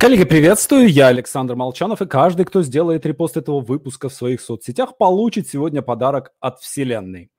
[0.00, 4.96] Коллеги, приветствую, я Александр Молчанов, и каждый, кто сделает репост этого выпуска в своих соцсетях,
[4.96, 7.30] получит сегодня подарок от Вселенной.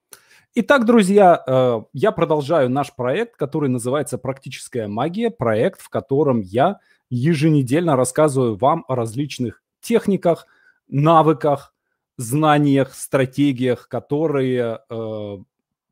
[0.54, 6.78] Итак, друзья, э, я продолжаю наш проект, который называется «Практическая магия», проект, в котором я
[7.10, 10.46] еженедельно рассказываю вам о различных техниках,
[10.88, 11.74] навыках,
[12.18, 15.38] знаниях, стратегиях, которые э,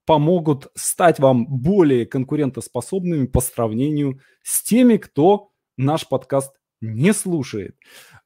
[0.05, 7.76] помогут стать вам более конкурентоспособными по сравнению с теми, кто наш подкаст не слушает.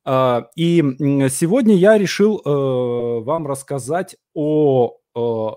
[0.06, 0.82] А, и
[1.30, 4.98] сегодня я решил э, вам рассказать о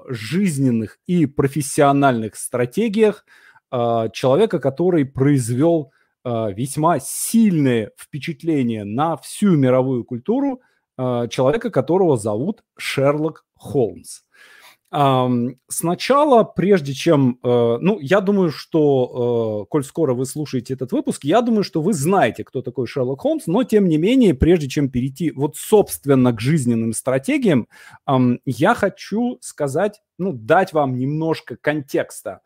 [0.08, 3.24] жизненных и профессиональных стратегиях
[3.70, 5.92] а, человека, который произвел
[6.24, 10.60] а, весьма сильное впечатление на всю мировую культуру,
[10.98, 14.22] человека, которого зовут Шерлок Холмс.
[14.90, 21.24] Сначала, прежде чем, э, ну, я думаю, что, э, коль скоро вы слушаете этот выпуск,
[21.24, 24.88] я думаю, что вы знаете, кто такой Шерлок Холмс, но тем не менее, прежде чем
[24.88, 27.66] перейти вот собственно к жизненным стратегиям,
[28.44, 32.40] я хочу сказать, ну, дать вам немножко контекста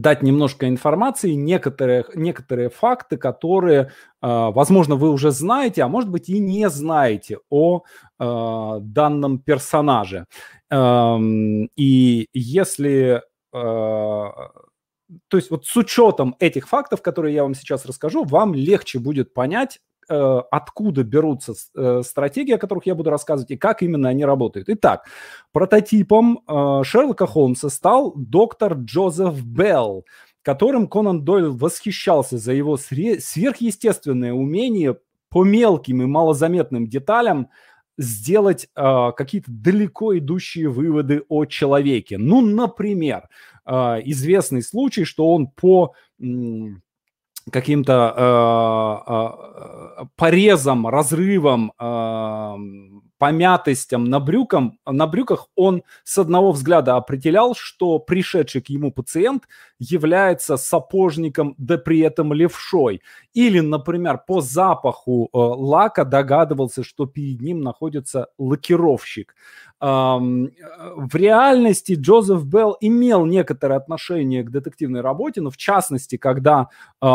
[0.00, 6.28] дать немножко информации, некоторые, некоторые факты, которые, а, возможно, вы уже знаете, а может быть
[6.28, 7.82] и не знаете о
[8.18, 10.26] а, данном персонаже.
[10.70, 14.50] И если а,
[15.28, 19.32] то есть вот с учетом этих фактов, которые я вам сейчас расскажу, вам легче будет
[19.32, 24.68] понять, откуда берутся э, стратегии, о которых я буду рассказывать, и как именно они работают.
[24.68, 25.06] Итак,
[25.52, 30.04] прототипом э, Шерлока Холмса стал доктор Джозеф Белл,
[30.42, 34.96] которым Конан Дойл восхищался за его сверхъестественное умение
[35.28, 37.48] по мелким и малозаметным деталям
[37.98, 42.16] сделать э, какие-то далеко идущие выводы о человеке.
[42.16, 43.28] Ну, например,
[43.66, 43.72] э,
[44.04, 45.94] известный случай, что он по
[47.50, 52.56] каким-то э, э, порезом, разрывом, э,
[53.18, 59.48] помятостям на, брюкам, на брюках, он с одного взгляда определял, что пришедший к ему пациент
[59.78, 63.02] является сапожником, да при этом левшой.
[63.34, 69.34] Или, например, по запаху э, лака догадывался, что перед ним находится лакировщик.
[69.80, 76.68] В реальности Джозеф Белл имел некоторое отношение к детективной работе, но в частности, когда
[77.00, 77.06] э,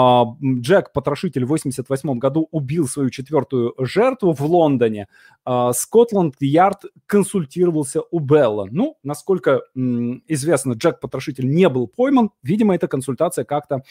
[0.41, 5.07] Джек Потрошитель в 1988 году убил свою четвертую жертву в Лондоне,
[5.45, 8.67] э, Скотланд-Ярд консультировался у Белла.
[8.71, 13.81] Ну, насколько известно, Джек Потрошитель не был пойман, видимо, эта консультация как-то э,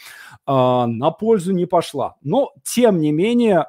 [0.47, 2.15] на пользу не пошла.
[2.23, 3.63] Но, тем не менее,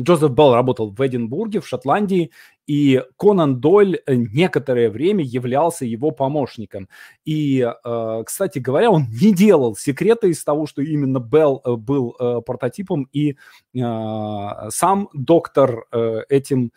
[0.00, 2.32] Джозеф Белл работал в Эдинбурге, в Шотландии,
[2.66, 6.88] и Конан Дойль э, некоторое время являлся его помощником.
[7.24, 12.14] И, э, кстати говоря, он не делал секрета из того, что именно Белл э, был
[12.46, 13.36] прототипом, и
[13.74, 15.86] сам доктор
[16.28, 16.72] этим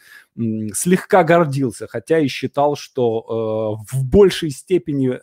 [0.73, 5.19] слегка гордился, хотя и считал, что в большей степени,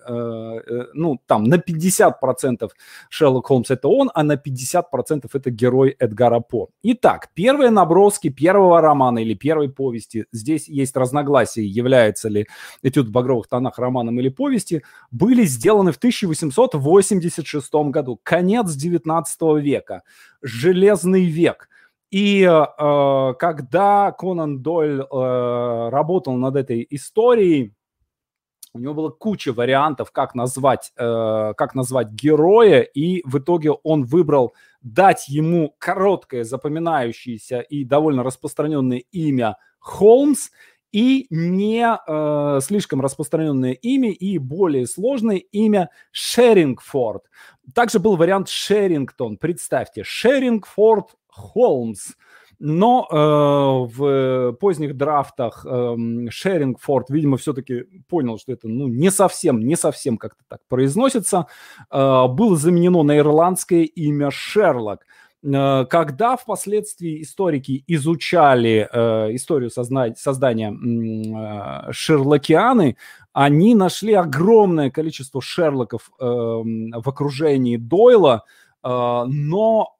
[0.95, 2.71] ну, там, на 50%
[3.09, 6.69] Шерлок Холмс это он, а на 50% это герой Эдгара По.
[6.83, 12.47] Итак, первые наброски первого романа или первой повести здесь здесь есть разногласия, является ли
[12.83, 20.03] этюд в багровых тонах романом или повести, были сделаны в 1886 году, конец 19 века,
[20.43, 21.69] железный век.
[22.11, 27.75] И э, когда Конан Дойль э, работал над этой историей,
[28.75, 34.05] у него была куча вариантов, как назвать, э, как назвать героя, и в итоге он
[34.05, 34.53] выбрал
[34.83, 40.51] дать ему короткое, запоминающееся и довольно распространенное имя Холмс
[40.91, 47.23] и не э, слишком распространенное имя и более сложное имя Шерингфорд.
[47.75, 49.37] Также был вариант Шерингтон.
[49.37, 52.15] Представьте, Шерингфорд Холмс.
[52.59, 55.97] Но э, в поздних драфтах э,
[56.31, 61.47] Шерингфорд, видимо, все-таки понял, что это ну, не совсем, не совсем как-то так произносится.
[61.91, 65.07] Э, было заменено на ирландское имя Шерлок.
[65.45, 72.97] Э, когда впоследствии историки изучали э, историю созна- создания э, Шерлокианы,
[73.33, 78.45] они нашли огромное количество Шерлоков э, в окружении Дойла,
[78.83, 79.97] э, но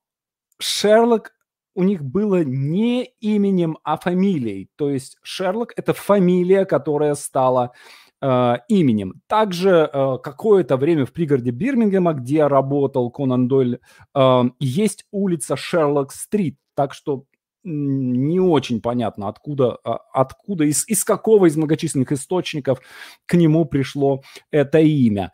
[0.59, 1.33] Шерлок
[1.75, 4.71] у них было не именем, а фамилией.
[4.77, 7.73] То есть Шерлок– это фамилия, которая стала
[8.21, 9.21] э, именем.
[9.27, 13.81] Также э, какое-то время в пригороде Бирмингема, где работал Конан Дойль,
[14.15, 16.57] э, есть улица Шерлок-стрит.
[16.75, 17.25] Так что
[17.65, 22.81] не очень понятно, откуда, а, откуда из, из какого из многочисленных источников
[23.25, 25.33] к нему пришло это имя.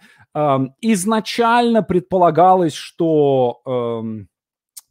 [0.80, 3.62] Изначально предполагалось, что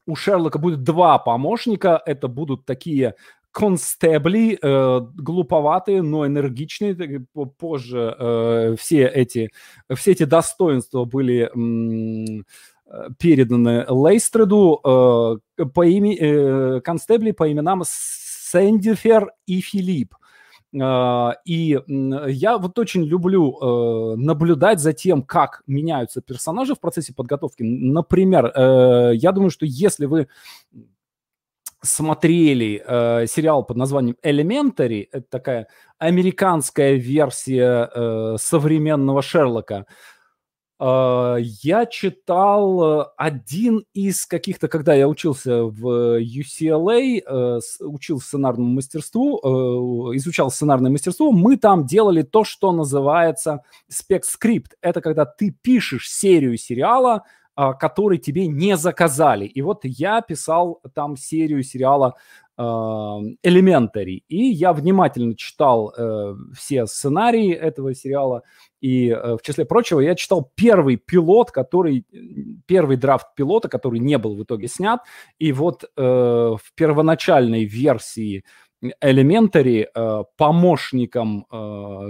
[0.10, 2.02] у Шерлока будет два помощника.
[2.06, 3.16] Это будут такие
[3.52, 7.26] констебли, э, глуповатые, но энергичные.
[7.58, 9.52] Позже э, все, эти,
[9.96, 12.46] все эти достоинства были м,
[13.18, 20.16] переданы Лейстреду э, по имени, э, констебли по именам Сэндифер и Филипп.
[20.72, 21.80] Uh, и
[22.28, 27.64] я вот очень люблю uh, наблюдать за тем, как меняются персонажи в процессе подготовки.
[27.64, 30.28] Например, uh, я думаю, что если вы
[31.82, 35.68] смотрели э, сериал под названием Elementary, это такая
[35.98, 39.84] американская версия э, современного Шерлока, э,
[40.82, 49.40] я читал э, один из каких-то, когда я учился в UCLA, э, учил сценарному мастерству,
[49.44, 54.76] э, изучал сценарное мастерство, мы там делали то, что называется спек-скрипт.
[54.82, 57.24] Это когда ты пишешь серию сериала, а,
[57.80, 59.46] который тебе не заказали.
[59.46, 62.16] И вот я писал там серию сериала
[62.62, 68.44] а, Elementary, и я внимательно читал э, все сценарии этого сериала,
[68.82, 72.06] и э, в числе прочего я читал первый пилот, который,
[72.66, 75.00] первый драфт пилота, который не был в итоге снят,
[75.38, 78.44] и вот э, в первоначальной версии
[79.02, 79.86] Elementary
[80.38, 81.46] помощником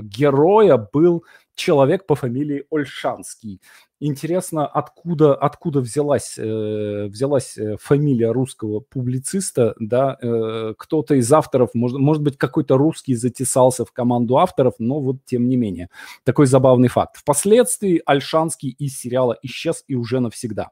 [0.04, 1.24] героя был
[1.56, 3.60] человек по фамилии Ольшанский.
[4.02, 11.72] Интересно, откуда, откуда взялась, э, взялась э, фамилия русского публициста, да, э, кто-то из авторов,
[11.74, 15.90] может, может быть, какой-то русский затесался в команду авторов, но вот тем не менее.
[16.24, 17.18] Такой забавный факт.
[17.18, 20.70] Впоследствии Альшанский из сериала исчез и уже навсегда.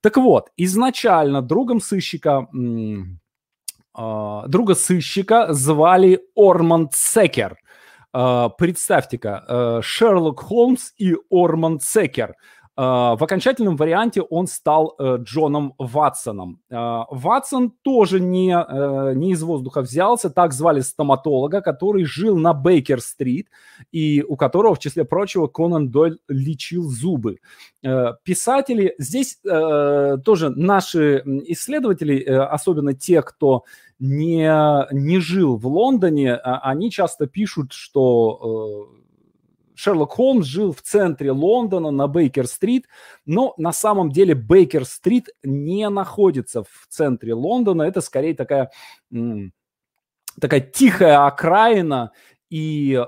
[0.00, 7.58] Так вот, изначально другом сыщика, э, друга сыщика звали Орманд Секер.
[8.14, 15.18] Э, представьте-ка, э, Шерлок Холмс и Орманд Секер– а, в окончательном варианте он стал э,
[15.20, 16.62] Джоном Ватсоном.
[16.70, 22.54] А, Ватсон тоже не, э, не из воздуха взялся, так звали стоматолога, который жил на
[22.54, 23.48] Бейкер-стрит
[23.90, 27.40] и у которого, в числе прочего, Конан Дойль лечил зубы.
[27.82, 33.64] Э, писатели, здесь тоже наши исследователи, особенно те, кто
[33.98, 34.48] не,
[34.92, 38.88] не жил в Лондоне, а, они часто пишут, что
[39.74, 42.86] Шерлок Холмс жил в центре Лондона на Бейкер-стрит,
[43.26, 48.70] но на самом деле Бейкер-стрит не находится в центре Лондона, это скорее такая,
[50.40, 52.12] такая тихая окраина,
[52.52, 53.02] и э,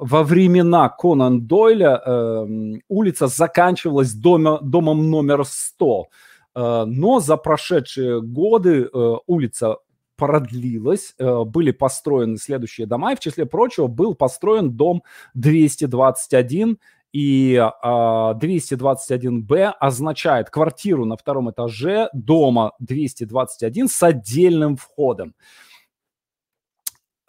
[0.00, 2.46] во времена Конан Дойля э,
[2.88, 6.06] улица заканчивалась дома, домом номер 100.
[6.56, 9.76] Э, но за прошедшие годы э, улица
[10.18, 15.02] продлилась, э, были построены следующие дома, и в числе прочего был построен дом
[15.34, 16.78] 221,
[17.12, 25.34] и а, 221Б означает квартиру на втором этаже дома 221 с отдельным входом.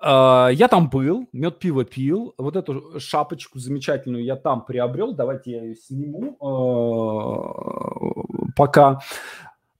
[0.02, 5.52] Uh, я там был, мед пиво пил, вот эту шапочку замечательную я там приобрел, давайте
[5.52, 9.02] я ее сниму uh, пока.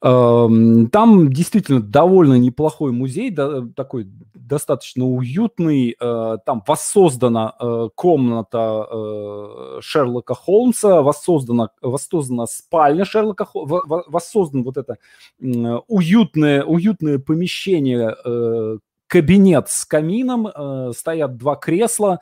[0.02, 3.36] Там действительно довольно неплохой музей,
[3.76, 4.08] такой
[4.50, 5.96] достаточно уютный.
[6.00, 14.78] Э, там воссоздана э, комната э, Шерлока Холмса, воссоздана, воссоздана спальня Шерлока Холмса, воссоздан вот
[14.78, 14.98] это
[15.88, 18.16] уютное, уютное помещение
[19.10, 22.20] кабинет с камином, э, стоят два кресла,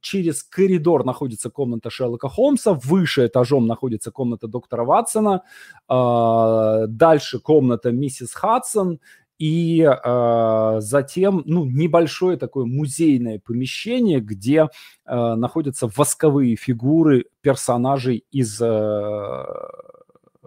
[0.00, 5.42] через коридор находится комната Шерлока Холмса, выше этажом находится комната доктора Ватсона,
[5.88, 9.00] э, дальше комната миссис Хадсон,
[9.40, 14.68] и э, затем ну, небольшое такое музейное помещение, где
[15.06, 19.44] э, находятся восковые фигуры персонажей из э,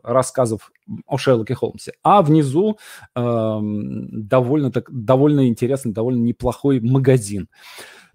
[0.04, 0.72] рассказов
[1.08, 1.94] о Шерлоке Холмсе.
[2.04, 2.78] А внизу
[3.16, 7.48] э, довольно, так, довольно интересный, довольно неплохой магазин.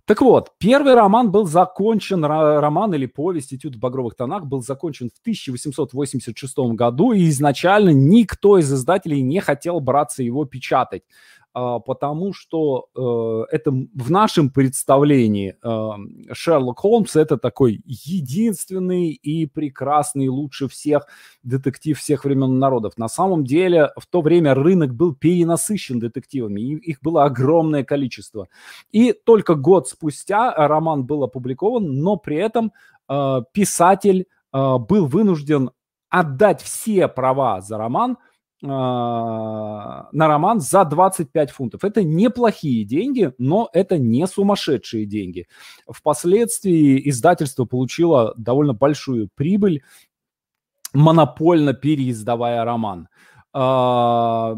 [0.09, 5.11] Так вот, первый роман был закончен, роман или повесть «Этюд в багровых тонах» был закончен
[5.11, 11.03] в 1886 году, и изначально никто из издателей не хотел браться его печатать.
[11.55, 19.47] А, потому что э, это в нашем представлении э, Шерлок Холмс это такой единственный и
[19.47, 21.07] прекрасный, лучше всех
[21.43, 22.99] детектив всех времен народов.
[22.99, 28.49] На самом деле в то время рынок был перенасыщен детективами, и их было огромное количество.
[28.91, 32.73] И только год спустя роман был опубликован, но при этом
[33.09, 35.73] э, писатель был вынужден
[36.09, 38.28] отдать все права за роман– а,
[38.61, 41.85] на роман за 25 фунтов.
[41.85, 45.47] Это неплохие деньги, но это не сумасшедшие деньги.
[45.89, 49.83] Впоследствии издательство получило довольно большую прибыль
[50.93, 53.09] монопольно переиздавая роман.
[53.53, 54.57] А,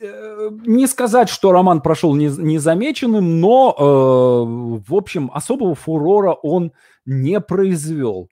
[0.00, 6.72] э, не сказать, что роман прошел незамеченным, но, э, в общем, особого фурора он
[7.04, 8.28] не произвел.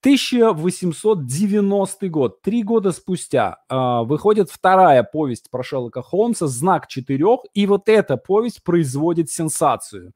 [0.00, 7.40] 1890 а, год, три года спустя, а, выходит вторая повесть про Шерлока Холмса «Знак четырех»,
[7.54, 10.12] и вот эта повесть производит сенсацию.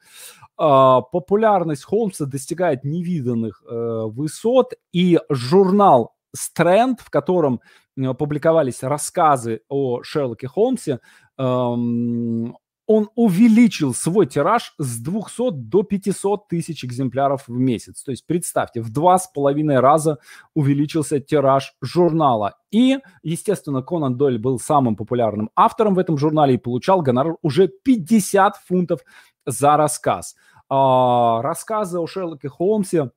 [0.56, 7.60] Популярность Холмса достигает невиданных э, высот, и журнал Стрэнд, в котором
[7.96, 11.00] э, публиковались рассказы о Шерлоке Холмсе,
[11.38, 18.02] эм, он увеличил свой тираж с 200 до 500 тысяч экземпляров в месяц.
[18.02, 20.18] То есть представьте, в два с половиной раза
[20.54, 22.56] увеличился тираж журнала.
[22.70, 27.68] И, естественно, Конан Дойль был самым популярным автором в этом журнале и получал гонорар уже
[27.68, 29.00] 50 фунтов
[29.46, 30.34] за рассказ.
[30.68, 33.10] А, рассказы о Шерлоке Холмсе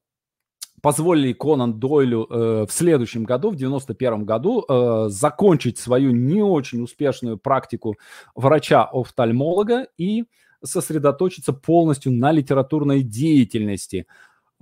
[0.85, 6.83] позволили Конан Дойлю э, в следующем году, в 91 году, э, закончить свою не очень
[6.83, 7.95] успешную практику
[8.35, 10.25] врача-офтальмолога и
[10.63, 14.05] сосредоточиться полностью на литературной деятельности–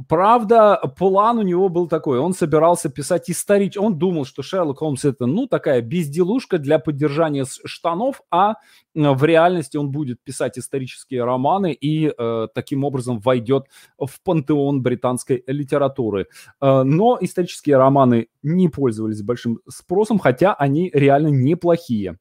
[0.07, 2.19] Правда, план у него был такой.
[2.19, 3.77] Он собирался писать историч.
[3.77, 8.55] Он думал, что Шерлок Холмс это, ну, такая безделушка для поддержания штанов, а
[8.95, 13.65] в реальности он будет писать исторические романы и э, таким образом войдет
[13.97, 16.27] в пантеон британской литературы.
[16.61, 22.17] Э, но исторические романы не пользовались большим спросом, хотя они реально неплохие.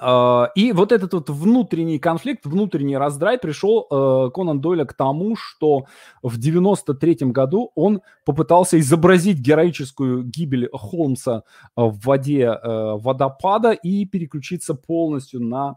[0.00, 5.34] А, и вот этот вот внутренний конфликт, внутренний раздрай пришел э, Конан Дойля к тому,
[5.36, 5.86] что
[6.22, 11.42] в 93 году он попытался изобразить героическую гибель Холмса
[11.74, 15.76] в воде э, водопада и переключиться полностью на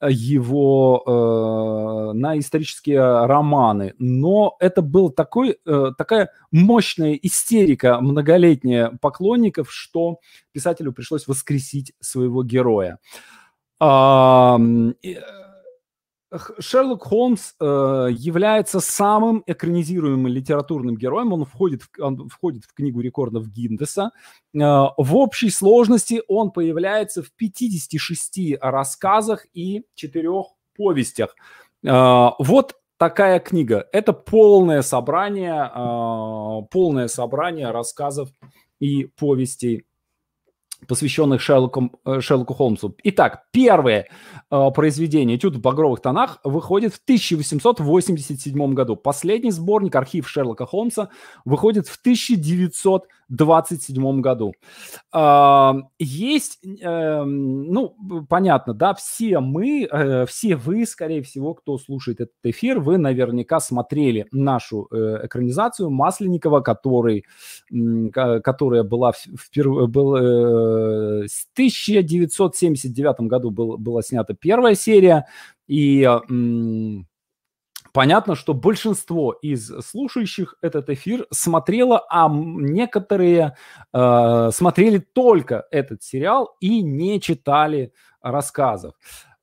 [0.00, 9.72] его э, на исторические романы, но это был такой э, такая мощная истерика многолетняя поклонников,
[9.72, 10.20] что
[10.52, 12.98] писателю пришлось воскресить своего героя.
[13.02, 13.37] Э,
[16.60, 21.32] Шерлок Холмс э, является самым экранизируемым литературным героем.
[21.32, 24.10] Он входит в, он входит в книгу рекордов Гиндеса.
[24.54, 24.58] Э,
[24.96, 30.28] в общей сложности он появляется в 56 рассказах и 4
[30.76, 31.34] повестях.
[31.82, 33.88] Э, вот такая книга.
[33.92, 38.28] Это полное собрание, э, полное собрание рассказов
[38.80, 39.86] и повестей
[40.86, 42.94] посвященных Шерлоку, э, Шерлоку Холмсу.
[43.04, 44.08] Итак, первое
[44.50, 48.96] э, произведение «Этюд в багровых тонах» выходит в 1887 году.
[48.96, 51.10] Последний сборник «Архив Шерлока Холмса»
[51.44, 51.98] выходит в
[53.30, 54.54] 1927 году.
[55.14, 57.96] Э, есть, э, ну,
[58.28, 63.60] понятно, да, все мы, э, все вы, скорее всего, кто слушает этот эфир, вы наверняка
[63.60, 67.24] смотрели нашу э, экранизацию Масленникова, который,
[68.12, 69.86] которая была впервые...
[69.88, 75.26] Был, э, в 1979 году был, была снята первая серия,
[75.66, 76.08] и
[77.92, 83.56] понятно, что большинство из слушающих этот эфир смотрело, а некоторые
[83.92, 87.92] э, смотрели только этот сериал и не читали
[88.22, 88.94] рассказов.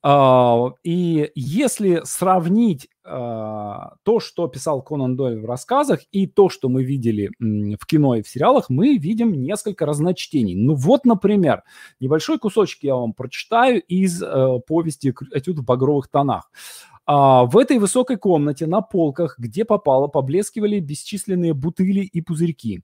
[0.07, 6.69] А, и если сравнить а, то, что писал Конан Дойль в рассказах, и то, что
[6.69, 10.53] мы видели в кино и в сериалах, мы видим несколько разночтений.
[10.53, 11.63] Ну вот, например,
[11.99, 16.51] небольшой кусочек я вам прочитаю из э, повести «Этюд в багровых тонах».
[17.05, 22.83] А, в этой высокой комнате на полках, где попало, поблескивали бесчисленные бутыли и пузырьки.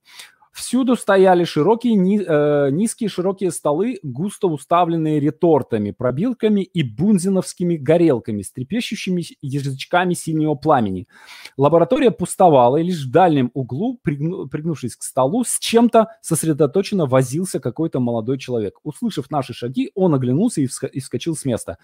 [0.52, 8.52] Всюду стояли широкие, э, низкие широкие столы, густо уставленные ретортами, пробилками и бунзиновскими горелками с
[8.52, 11.08] трепещущими язычками синего пламени.
[11.56, 17.62] Лаборатория пустовала, и лишь в дальнем углу, пригну, пригнувшись к столу, с чем-то сосредоточенно возился
[17.62, 18.74] какой-то молодой человек.
[18.84, 21.78] Услышав наши шаги, он оглянулся и вскочил с места.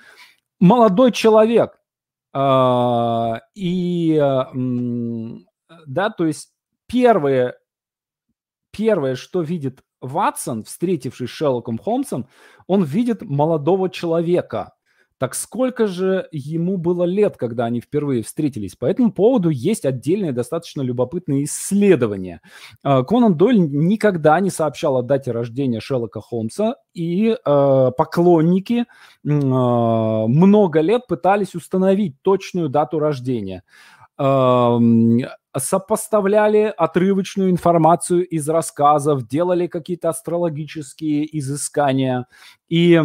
[0.59, 1.79] «Молодой человек!»
[2.33, 4.43] Э, И, э,
[5.85, 6.53] да, то есть
[6.87, 7.55] первые
[8.77, 12.27] первое, что видит Ватсон, встретившись с Шерлоком Холмсом,
[12.67, 14.75] он видит молодого человека.
[15.17, 18.75] Так сколько же ему было лет, когда они впервые встретились?
[18.75, 22.41] По этому поводу есть отдельное достаточно любопытное исследование.
[22.83, 28.85] А, Конан Дойль никогда не сообщал о дате рождения Шерлока Холмса, и э, поклонники э,
[29.23, 33.63] много лет пытались установить точную дату рождения
[35.59, 42.27] сопоставляли отрывочную информацию из рассказов, делали какие-то астрологические изыскания.
[42.69, 42.99] И,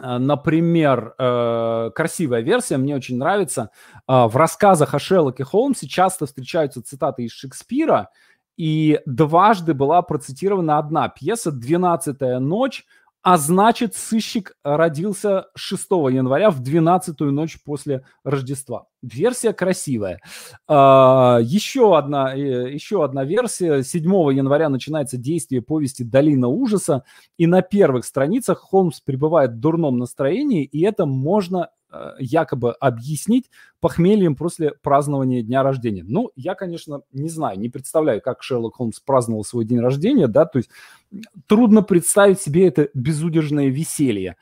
[0.00, 3.70] например, э, красивая версия, мне очень нравится,
[4.06, 8.10] э, в рассказах о Шерлоке Холмсе часто встречаются цитаты из Шекспира,
[8.56, 12.84] и дважды была процитирована одна пьеса «Двенадцатая ночь»,
[13.30, 15.82] а значит, сыщик родился 6
[16.12, 18.86] января в 12-ю ночь после Рождества.
[19.02, 20.18] Версия красивая.
[20.66, 23.82] А, еще, одна, э, еще одна версия.
[23.82, 27.04] 7 января начинается действие повести «Долина ужаса»,
[27.36, 31.68] и на первых страницах Холмс пребывает в дурном настроении, и это можно
[32.18, 36.04] якобы объяснить похмельем после празднования дня рождения.
[36.06, 40.44] Ну, я, конечно, не знаю, не представляю, как Шерлок Холмс праздновал свой день рождения, да,
[40.44, 40.70] то есть
[41.46, 44.36] трудно представить себе это безудержное веселье.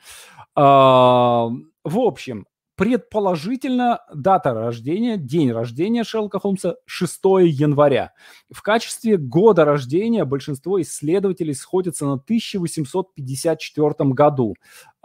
[0.55, 1.49] А,
[1.83, 8.13] в общем, Предположительно, дата рождения, день рождения Шерлока Холмса 6 января.
[8.51, 14.53] В качестве года рождения большинство исследователей сходятся на 1854 году.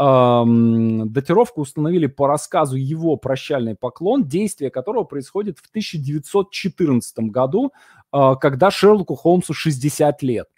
[0.02, 7.72] Эм, датировку установили по рассказу его «Прощальный поклон», действие которого происходит в 1914 году,
[8.12, 10.48] э, когда Шерлоку Холмсу 60 лет.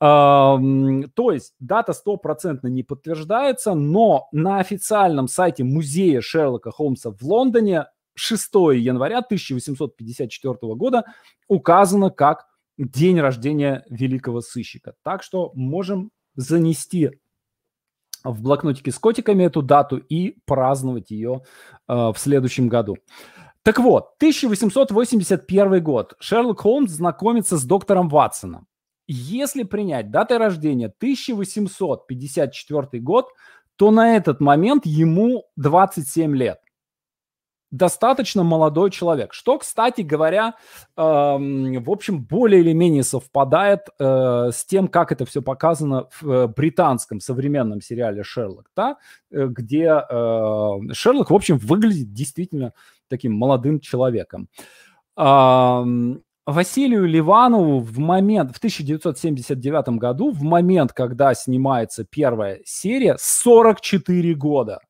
[0.00, 0.58] То
[1.30, 8.74] есть дата стопроцентно не подтверждается, но на официальном сайте музея Шерлока Холмса в Лондоне 6
[8.78, 11.04] января 1854 года
[11.46, 12.46] указано как
[12.76, 14.94] день рождения великого сыщика.
[15.04, 17.12] Так что можем занести
[18.24, 21.42] в блокнотике с котиками эту дату и праздновать ее
[21.88, 22.98] э, в следующем году.
[23.62, 26.14] Так вот, 1881 год.
[26.18, 28.66] Шерлок Холмс знакомится с доктором Ватсоном.
[29.06, 33.28] Если принять датой рождения 1854 год,
[33.76, 36.58] то на этот момент ему 27 лет.
[37.72, 40.56] Достаточно молодой человек, что, кстати говоря,
[40.94, 46.30] э, в общем, более или менее совпадает э, с тем, как это все показано в
[46.30, 48.98] э, британском современном сериале «Шерлок», да?
[49.30, 52.74] Э, где э, Шерлок, в общем, выглядит действительно
[53.08, 54.48] таким молодым человеком.
[55.16, 64.80] Василию Ливанову в момент, в 1979 году, в момент, когда снимается первая серия, 44 года.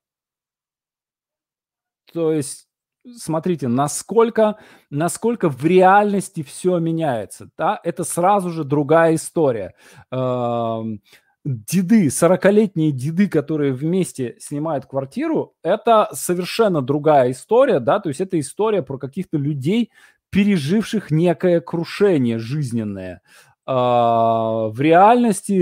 [2.13, 2.69] То есть,
[3.17, 4.57] смотрите, насколько,
[4.91, 7.49] насколько в реальности все меняется.
[7.57, 7.81] Да?
[7.83, 9.75] Это сразу же другая история.
[10.11, 11.01] Эм,
[11.45, 18.39] деды, 40-летние деды, которые вместе снимают квартиру, это совершенно другая история, да, то есть это
[18.39, 19.91] история про каких-то людей,
[20.31, 23.23] переживших некое крушение жизненное.
[23.67, 25.61] А, в реальности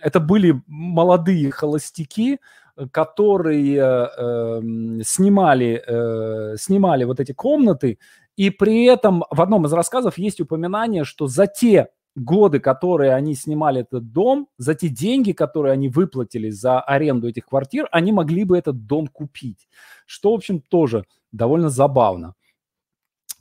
[0.00, 2.38] это были молодые холостяки,
[2.90, 4.60] которые э,
[5.04, 7.98] снимали, э, снимали вот эти комнаты,
[8.36, 13.34] и при этом в одном из рассказов есть упоминание, что за те годы, которые они
[13.34, 18.44] снимали этот дом, за те деньги, которые они выплатили за аренду этих квартир, они могли
[18.44, 19.68] бы этот дом купить.
[20.06, 22.34] Что, в общем, тоже довольно забавно.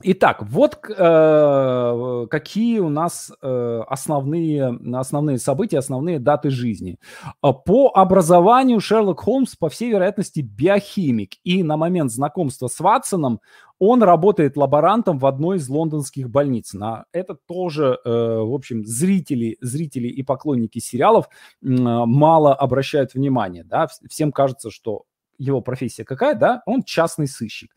[0.04, 7.00] Итак, вот э, какие у нас э, основные, основные события, основные даты жизни.
[7.42, 11.36] А, по образованию Шерлок Холмс, по всей вероятности, биохимик.
[11.46, 13.40] И на момент знакомства с Ватсоном
[13.80, 16.74] он работает лаборантом в одной из лондонских больниц.
[16.74, 23.64] На это тоже, э, в общем, зрители, зрители и поклонники сериалов э, мало обращают внимание.
[23.64, 23.88] Да?
[24.10, 25.04] Всем кажется, что
[25.38, 26.62] его профессия какая, да?
[26.66, 27.72] Он частный сыщик.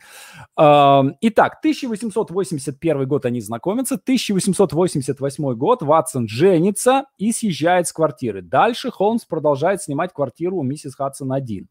[0.57, 8.43] Итак, 1881 год они знакомятся, 1888 год Ватсон женится и съезжает с квартиры.
[8.43, 11.69] Дальше Холмс продолжает снимать квартиру у миссис Хадсон один.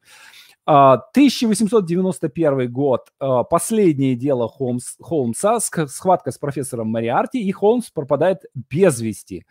[0.67, 8.99] 1891 год, а, последнее дело Холмс, Холмса, схватка с профессором Мариарти, и Холмс пропадает без
[8.99, 9.45] вести.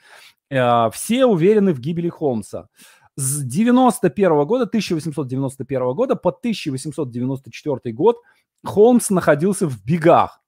[0.53, 2.69] А, все уверены в гибели Холмса
[3.17, 8.21] с 91 года, 1891 года по 1894 год
[8.65, 10.43] Холмс находился в бегах.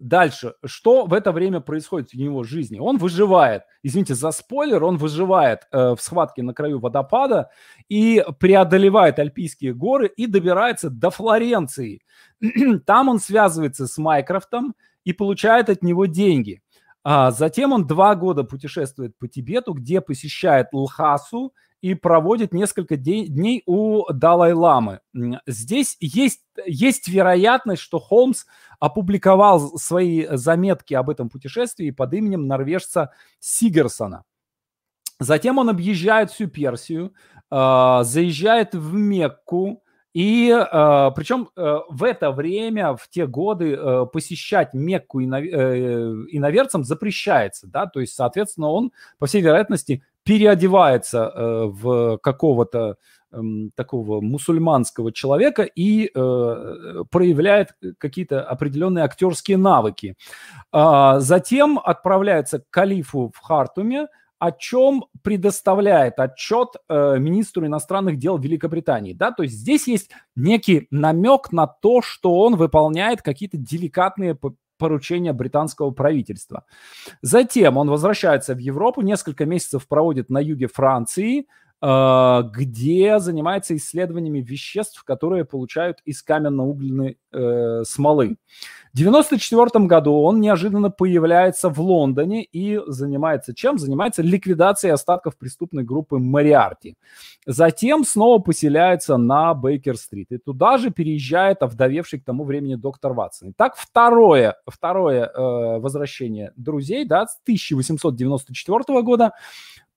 [0.00, 2.78] Дальше, что в это время происходит в его жизни?
[2.78, 7.50] Он выживает, извините за спойлер, он выживает э, в схватке на краю водопада
[7.90, 12.00] и преодолевает Альпийские горы и добирается до Флоренции.
[12.86, 16.62] Там он связывается с Майкрофтом и получает от него деньги.
[17.02, 23.62] А затем он два года путешествует по Тибету, где посещает Лхасу и проводит несколько дней
[23.64, 25.00] у Далай-ламы.
[25.46, 28.44] Здесь есть, есть вероятность, что Холмс
[28.78, 34.24] опубликовал свои заметки об этом путешествии под именем норвежца Сигерсона.
[35.18, 37.14] Затем он объезжает всю Персию,
[37.50, 39.82] а, заезжает в Мекку,
[40.12, 46.10] и э, причем э, в это время, в те годы, э, посещать Мекку и, э,
[46.30, 52.96] иноверцам запрещается, да, то есть, соответственно, он, по всей вероятности, переодевается э, в какого-то
[53.32, 60.16] эм, такого мусульманского человека и э, проявляет какие-то определенные актерские навыки.
[60.72, 64.08] А, затем отправляется к калифу в Хартуме,
[64.40, 69.12] о чем предоставляет отчет э, министру иностранных дел Великобритании.
[69.12, 69.32] Да?
[69.32, 74.36] То есть здесь есть некий намек на то, что он выполняет какие-то деликатные
[74.78, 76.64] поручения британского правительства.
[77.20, 81.46] Затем он возвращается в Европу, несколько месяцев проводит на юге Франции,
[81.82, 88.36] где занимается исследованиями веществ, которые получают из каменно-угольной э, смолы.
[88.92, 93.78] В 1994 году он неожиданно появляется в Лондоне и занимается чем?
[93.78, 96.96] Занимается ликвидацией остатков преступной группы Мариарти.
[97.46, 100.32] Затем снова поселяется на Бейкер-стрит.
[100.32, 103.52] И туда же переезжает овдовевший к тому времени доктор Ватсон.
[103.52, 109.32] Итак, второе, второе э, возвращение друзей да, с 1894 года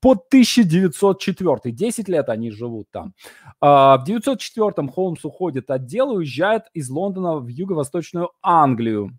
[0.04, 1.74] по 1904.
[1.74, 3.14] 10 лет они живут там.
[3.62, 9.18] А, в 904 Холмс уходит от дела и уезжает из Лондона в юго-восточную Англию,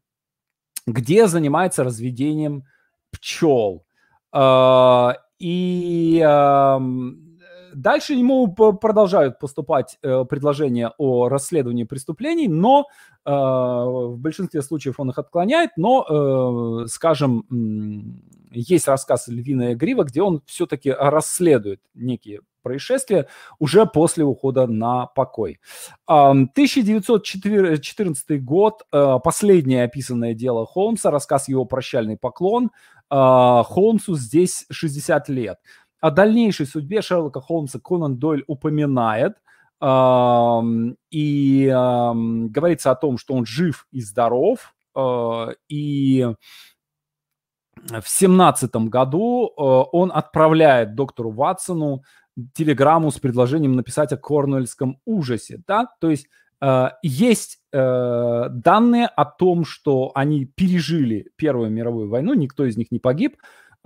[0.87, 2.65] где занимается разведением
[3.11, 3.87] пчел.
[4.31, 6.23] А, и
[7.75, 12.87] дальше ему продолжают поступать э, предложения о расследовании преступлений, но
[13.25, 17.45] э, в большинстве случаев он их отклоняет, но, э, скажем,
[18.61, 23.29] есть рассказ «Львиная грива», где он все-таки расследует некие происшествия
[23.61, 25.61] уже после ухода на покой.
[26.07, 32.73] 1914 год, э, последнее описанное дело Холмса, рассказ его «Прощальный поклон».
[33.11, 35.59] Э, Холмсу здесь 60 лет.
[36.01, 39.35] О дальнейшей судьбе Шерлока Холмса Конан Дойль упоминает,
[39.83, 46.27] и говорится о том, что он жив и здоров, э, и
[47.91, 49.53] в семнадцатом году э,
[49.93, 52.03] он отправляет доктору Ватсону
[52.55, 56.27] телеграмму с предложением написать о корнуэльском ужасе, да, то есть
[56.61, 62.91] э, есть э, данные о том, что они пережили Первую мировую войну, никто из них
[62.91, 63.37] не погиб,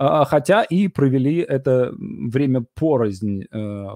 [0.01, 3.43] хотя и провели это время порознь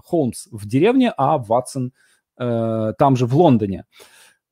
[0.03, 1.93] Холмс в деревне, а Ватсон
[2.35, 3.85] там же в Лондоне.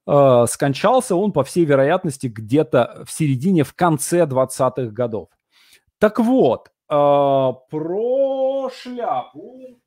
[0.06, 5.28] Скончался он, по всей вероятности, где-то в середине, в конце 20-х годов.
[6.02, 6.94] Так вот, э,
[7.70, 9.78] про шляпу.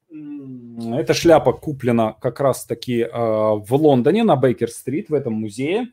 [0.96, 5.88] Эта шляпа куплена как раз-таки э, в Лондоне на Бейкер-стрит, в этом музее.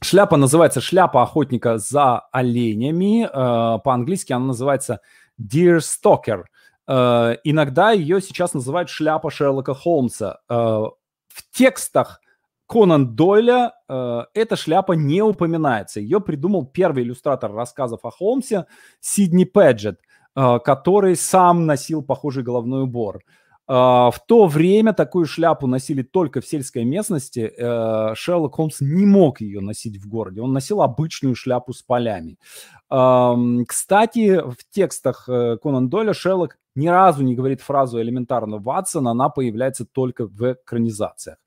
[0.00, 3.24] Шляпа называется «Шляпа охотника за оленями».
[3.26, 5.00] Э, по-английски она называется
[5.38, 6.44] «Deer Stalker».
[7.44, 10.38] Иногда ее сейчас называют «Шляпа Шерлока Холмса».
[10.48, 10.94] В
[11.52, 12.22] текстах
[12.68, 16.00] Конан Дойля э, эта шляпа не упоминается.
[16.00, 18.66] Ее придумал первый иллюстратор рассказов о Холмсе
[19.00, 20.00] Сидни Педжет,
[20.36, 23.22] э, который сам носил похожий головной убор.
[23.66, 27.50] Э, в то время такую шляпу носили только в сельской местности.
[27.56, 30.42] Э, Шерлок Холмс не мог ее носить в городе.
[30.42, 32.36] Он носил обычную шляпу с полями.
[32.90, 33.34] Э,
[33.66, 39.30] кстати, в текстах э, Конан Дойля Шерлок ни разу не говорит фразу элементарно Ватсон, она
[39.30, 41.38] появляется только в экранизациях.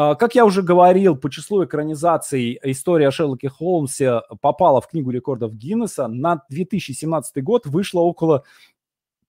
[0.00, 5.10] А, как я уже говорил, по числу экранизаций история о Шерлоке Холмсе попала в Книгу
[5.10, 6.06] рекордов Гиннесса.
[6.06, 8.44] На 2017 год вышло около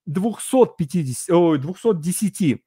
[0.06, 2.62] 250, ой, 210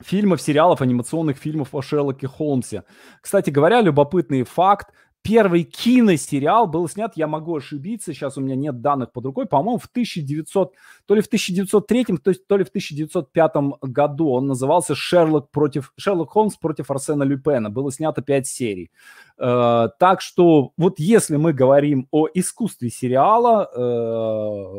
[0.00, 2.84] фильмов, сериалов, анимационных фильмов о Шерлоке Холмсе.
[3.20, 4.90] Кстати говоря, любопытный факт,
[5.22, 9.78] Первый киносериал был снят, я могу ошибиться, сейчас у меня нет данных под рукой, по-моему,
[9.78, 12.04] в 1900, то ли в 1903,
[12.46, 13.52] то, ли в 1905
[13.82, 14.30] году.
[14.30, 17.68] Он назывался «Шерлок, против, Шерлок Холмс против Арсена Люпена».
[17.68, 18.90] Было снято 5 серий.
[19.36, 24.74] Э, так что вот если мы говорим о искусстве сериала, э,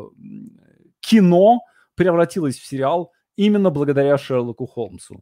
[1.00, 1.60] кино
[1.94, 5.20] превратилось в сериал именно благодаря Шерлоку Холмсу.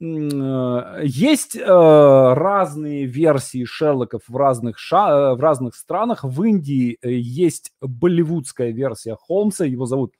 [0.00, 6.24] Э, есть э, разные версии Шерлоков в разных, ша- э, в разных странах.
[6.24, 10.14] В Индии есть болливудская версия Холмса, его зовут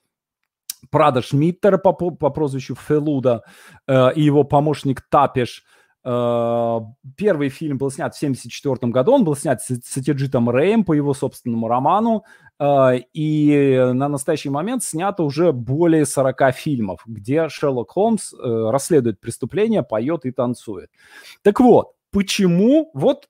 [0.89, 3.43] Прада Шмиттер по, по прозвищу Фелуда
[3.87, 5.63] и его помощник Тапеш–
[6.03, 11.13] первый фильм был снят в 1974 году, он был снят с Сатиджитом Рэем по его
[11.13, 12.23] собственному роману,
[12.59, 18.37] э, и на настоящий момент снято уже более 40 фильмов, где Шерлок Холмс э,
[18.71, 20.89] расследует преступления, поет и танцует.
[21.43, 23.29] Так вот, почему, вот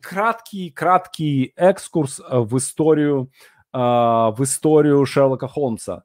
[0.00, 3.30] краткий, краткий экскурс в историю,
[3.72, 6.04] в историю Шерлока Холмса.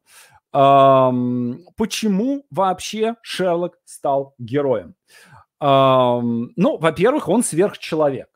[0.51, 4.95] Почему вообще Шерлок стал героем?
[5.59, 8.29] Ну, во-первых, он сверхчеловек.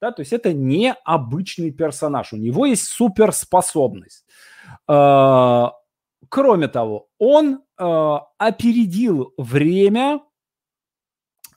[0.00, 4.24] Да, то есть это не обычный персонаж, у него есть суперспособность.
[4.86, 5.72] А,
[6.28, 10.20] кроме того, он э, опередил время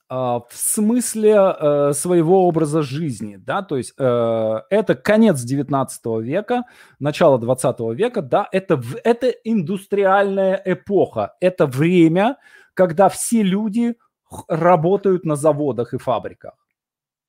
[0.10, 6.64] э, в смысле э, своего образа жизни, да, то есть э, это конец 19 века,
[6.98, 12.38] начало 20 века, да, это, это индустриальная эпоха, это время,
[12.74, 13.98] когда все люди
[14.48, 16.56] работают на заводах и фабриках,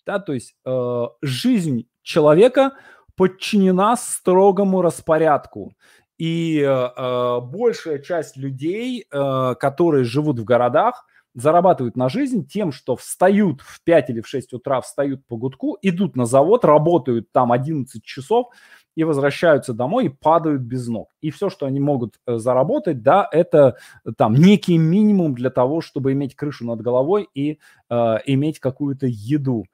[0.07, 2.73] да, то есть э, жизнь человека
[3.17, 5.75] подчинена строгому распорядку.
[6.19, 12.73] И э, э, большая часть людей, э, которые живут в городах, зарабатывают на жизнь тем,
[12.73, 17.33] что встают в 5 или в 6 утра, встают по гудку, идут на завод, работают
[17.33, 18.49] там 11 часов
[18.95, 21.09] и возвращаются домой и падают без ног.
[21.21, 23.77] И все, что они могут э, заработать, да, это
[24.17, 29.65] там некий минимум для того, чтобы иметь крышу над головой и э, иметь какую-то еду.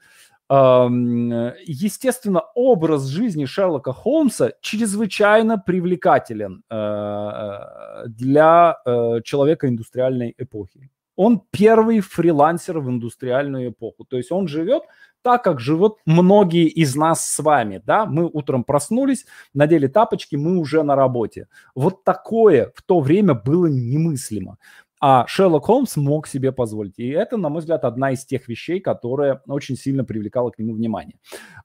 [0.51, 10.91] Естественно, образ жизни Шерлока Холмса чрезвычайно привлекателен э, э, для э, человека индустриальной эпохи.
[11.17, 14.07] Он первый фрилансер в индустриальную эпоху.
[14.07, 14.85] То есть он живет
[15.23, 17.83] так, как живут многие из нас с вами.
[17.85, 18.07] Да?
[18.07, 21.49] Мы утром проснулись, надели тапочки, мы уже на работе.
[21.75, 24.59] Вот такое в то время было немыслимо.
[25.01, 26.99] А Шерлок Холмс мог себе позволить.
[26.99, 30.75] И это, на мой взгляд, одна из тех вещей, которая очень сильно привлекала к нему
[30.75, 31.19] внимание.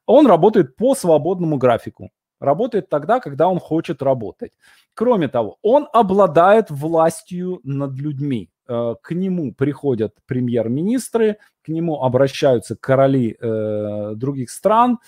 [0.06, 2.10] Он работает по свободному графику.
[2.40, 4.52] Работает тогда, когда он хочет работать.
[4.94, 8.50] Кроме того, он обладает властью над людьми.
[8.66, 14.98] Э, к нему приходят премьер-министры, к нему обращаются короли э, других стран,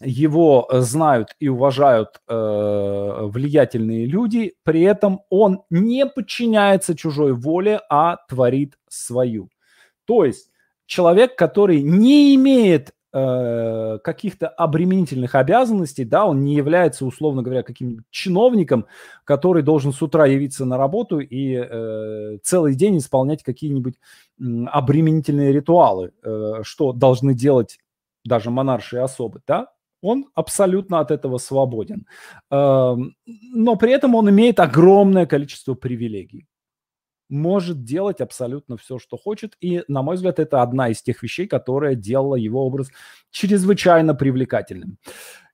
[0.00, 7.80] его э, знают и уважают э, влиятельные люди, при этом он не подчиняется чужой воле,
[7.88, 9.48] а творит свою.
[10.04, 10.50] То есть
[10.86, 18.04] человек, который не имеет э, каких-то обременительных обязанностей, да, он не является, условно говоря, каким-нибудь
[18.10, 18.86] чиновником,
[19.24, 25.52] который должен с утра явиться на работу и э, целый день исполнять какие-нибудь э, обременительные
[25.52, 27.78] ритуалы, э, что должны делать
[28.24, 29.68] даже монаршие особы, да,
[30.02, 32.06] он абсолютно от этого свободен.
[32.50, 33.14] Эм,
[33.54, 36.46] но при этом он имеет огромное количество привилегий.
[37.28, 39.56] Может делать абсолютно все, что хочет.
[39.60, 42.90] И, на мой взгляд, это одна из тех вещей, которая делала его образ
[43.30, 44.98] чрезвычайно привлекательным.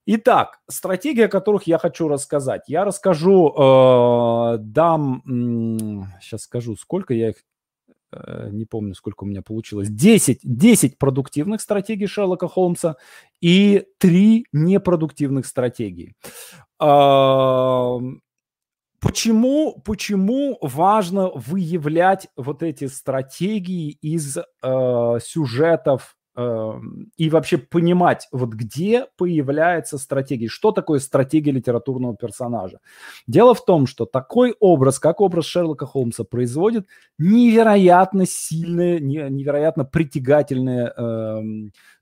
[0.05, 2.63] Итак, стратегии, о которых я хочу рассказать.
[2.67, 7.37] Я расскажу, э, дам, сейчас скажу, сколько я их
[8.13, 12.95] Э, не помню, сколько у меня получилось, 10, 10 продуктивных стратегий Шерлока Холмса
[13.41, 16.13] и 3 непродуктивных стратегии.
[19.03, 28.53] Почему, почему важно выявлять вот эти стратегии из э, сюжетов Эм, и вообще понимать, вот
[28.53, 32.79] где появляется стратегия, что такое стратегия литературного персонажа.
[33.27, 36.87] Дело в том, что такой образ, как образ Шерлока Холмса, производит
[37.19, 41.41] невероятно сильное, невероятно притягательное, э,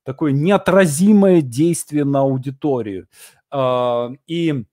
[0.06, 3.08] такое неотразимое действие на аудиторию.
[3.52, 4.64] Э, и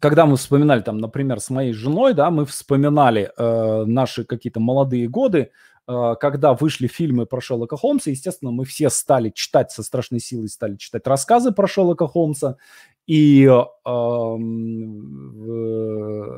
[0.00, 5.08] когда мы вспоминали, там, например, с моей женой, да, мы вспоминали э, наши какие-то молодые
[5.08, 5.50] годы,
[5.86, 10.48] Э, когда вышли фильмы про Шерлока Холмса, естественно, мы все стали читать со страшной силой,
[10.48, 12.56] стали читать рассказы про Шерлока Холмса
[13.06, 13.64] и э,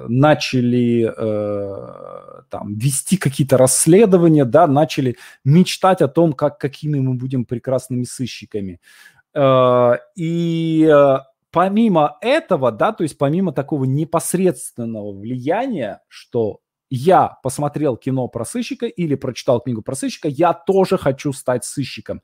[0.08, 7.44] начали э, там вести какие-то расследования, да, начали мечтать о том, как какими мы будем
[7.44, 8.80] прекрасными сыщиками.
[9.32, 11.18] Э, и э,
[11.56, 16.58] помимо этого, да, то есть помимо такого непосредственного влияния, что
[16.90, 22.20] я посмотрел кино про сыщика или прочитал книгу про сыщика, я тоже хочу стать сыщиком.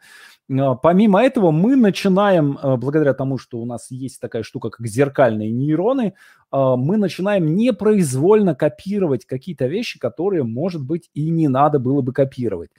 [0.50, 4.86] А, помимо этого, мы начинаем, а, благодаря тому, что у нас есть такая штука, как
[4.86, 6.12] зеркальные нейроны,
[6.50, 12.12] а, мы начинаем непроизвольно копировать какие-то вещи, которые, может быть, и не надо было бы
[12.12, 12.70] копировать.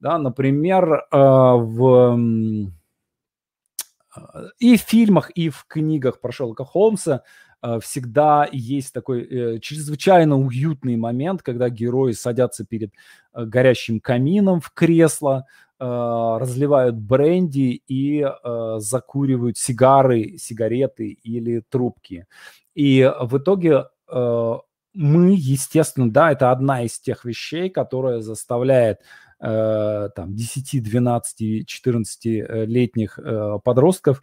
[0.00, 2.79] Да, например, в
[4.58, 7.22] и в фильмах, и в книгах про Шерлока Холмса
[7.62, 12.92] Э, всегда есть такой э, чрезвычайно уютный момент, когда герои садятся перед
[13.34, 15.46] э, горящим камином в кресло,
[15.82, 18.26] разливают бренди и
[18.76, 22.26] закуривают сигары, сигареты или трубки.
[22.74, 28.98] И в итоге мы, естественно, да, это одна из тех вещей, которая заставляет
[29.40, 33.18] там 10, 12, 14-летних
[33.64, 34.20] подростков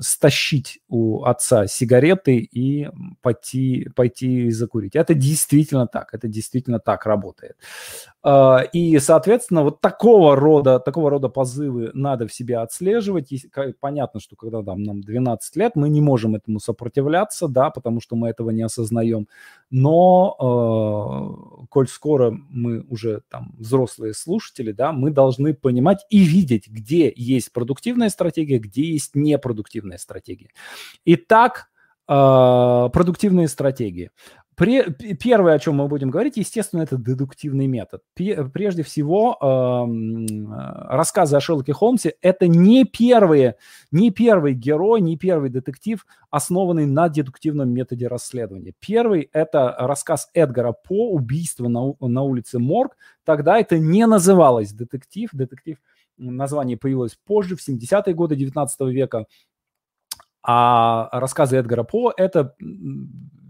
[0.00, 2.88] стащить у отца сигареты и
[3.20, 4.94] пойти, пойти закурить.
[4.94, 7.56] Это действительно так, это действительно так работает.
[8.24, 13.32] А, и, соответственно, вот такого рода, такого рода позывы надо в себе отслеживать.
[13.32, 13.42] И
[13.80, 18.14] понятно, что когда там, нам 12 лет, мы не можем этому сопротивляться, да, потому что
[18.14, 19.26] мы этого не осознаем.
[19.70, 20.36] Но,
[21.60, 27.12] э, коль скоро мы уже там взрослые слушатели, да, мы должны понимать и видеть, где
[27.14, 30.50] есть продуктивная стратегия, где есть непродуктивная стратегия.
[31.04, 31.70] Итак,
[32.06, 34.10] э, продуктивные стратегии.
[35.20, 38.02] Первое, о чем мы будем говорить, естественно, это дедуктивный метод.
[38.14, 39.36] Прежде всего,
[40.88, 43.56] рассказы о Шерлоке Холмсе– это не, первые,
[43.90, 48.74] не первый герой, не первый детектив, основанный на дедуктивном методе расследования.
[48.78, 52.96] Первый– это рассказ Эдгара По «Убийство на, на улице Морг».
[53.24, 55.30] Тогда это не называлось детектив.
[55.32, 55.78] Детектив
[56.18, 59.26] название появилось позже, в 70-е годы 19 века.
[60.44, 62.54] А рассказы Эдгара По– это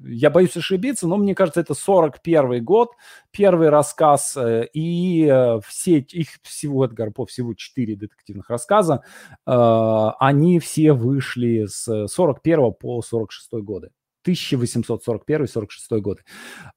[0.04, 2.90] я боюсь ошибиться, но мне кажется, это 41 год,
[3.30, 9.02] первый рассказ, э, и э, все, их всего, Эдгар По, всего 4 детективных рассказа,
[9.46, 13.90] э, они все вышли с 41 по 46 годы.
[14.26, 16.22] 1841-46 годы.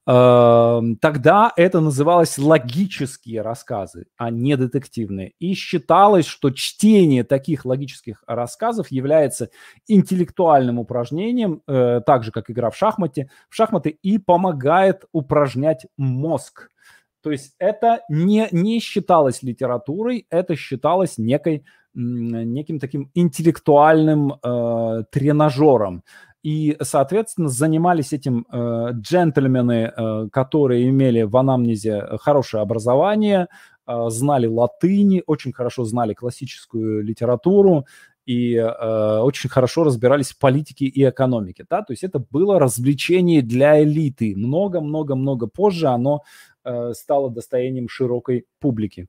[0.06, 5.32] Эм, тогда это называлось логические рассказы, а не детективные.
[5.38, 9.50] И считалось, что чтение таких логических рассказов является
[9.86, 16.70] интеллектуальным упражнением, э, так же, как игра в шахмате, в шахматы, и помогает упражнять мозг.
[17.26, 26.04] То есть это не, не считалось литературой, это считалось некой, неким таким интеллектуальным э, тренажером.
[26.46, 33.48] И, соответственно, занимались этим э, джентльмены, э, которые имели в анамнезе хорошее образование,
[33.84, 37.86] э, знали латыни, очень хорошо знали классическую литературу
[38.26, 41.66] и э, очень хорошо разбирались в политике и экономике.
[41.68, 41.82] Да?
[41.82, 44.36] То есть это было развлечение для элиты.
[44.36, 46.22] Много-много-много позже оно
[46.64, 49.08] э, стало достоянием широкой публики.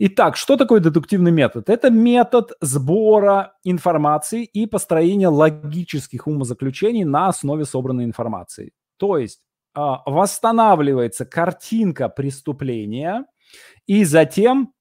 [0.00, 1.68] Итак, что такое дедуктивный метод?
[1.68, 8.72] Это метод сбора информации и построения логических умозаключений на основе собранной информации.
[8.96, 9.40] То есть
[9.74, 13.24] а, восстанавливается картинка преступления,
[13.86, 14.72] и затем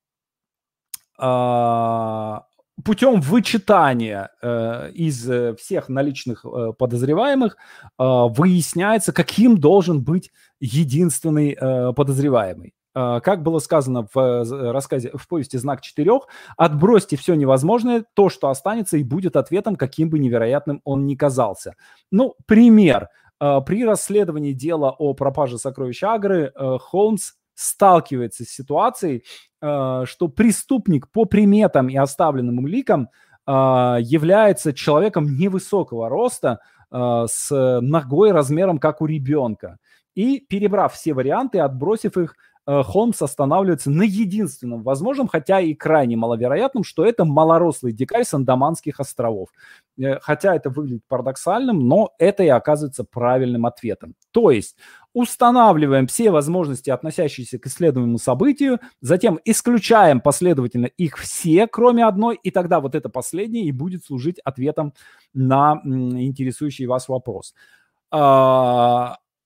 [1.17, 2.43] а,
[2.83, 7.57] путем вычитания э, из э, всех наличных э, подозреваемых
[7.97, 11.57] выясняется, каким должен быть единственный
[11.93, 12.75] подозреваемый.
[12.99, 16.23] А, как было сказано в э, рассказе, в повести «Знак четырех»,
[16.57, 21.75] отбросьте все невозможное, то, что останется, и будет ответом, каким бы невероятным он ни казался.
[22.09, 23.09] Ну, пример.
[23.37, 29.23] При расследовании дела о пропаже сокровищ Агры э, Холмс сталкивается с ситуацией,
[29.61, 33.09] э, что преступник по приметам и оставленным уликам
[33.49, 36.59] является человеком невысокого роста,
[36.91, 39.77] с ногой размером как у ребенка.
[40.15, 46.17] И перебрав все варианты, отбросив их, Э, Холмс останавливается на единственном возможном, хотя и крайне
[46.17, 49.49] маловероятном, что это малорослый дикарь с Андаманских островов.
[49.97, 54.15] Э, хотя это выглядит парадоксальным, но это и оказывается правильным ответом.
[54.31, 54.75] То есть
[55.13, 62.51] устанавливаем все возможности, относящиеся к исследуемому событию, затем исключаем последовательно их все, кроме одной, и
[62.51, 64.93] тогда вот это последнее и будет служить ответом
[65.33, 67.53] на интересующий вас вопрос.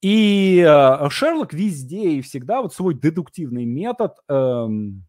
[0.04, 5.06] А, и э, Шерлок везде и всегда вот свой дедуктивный метод эм,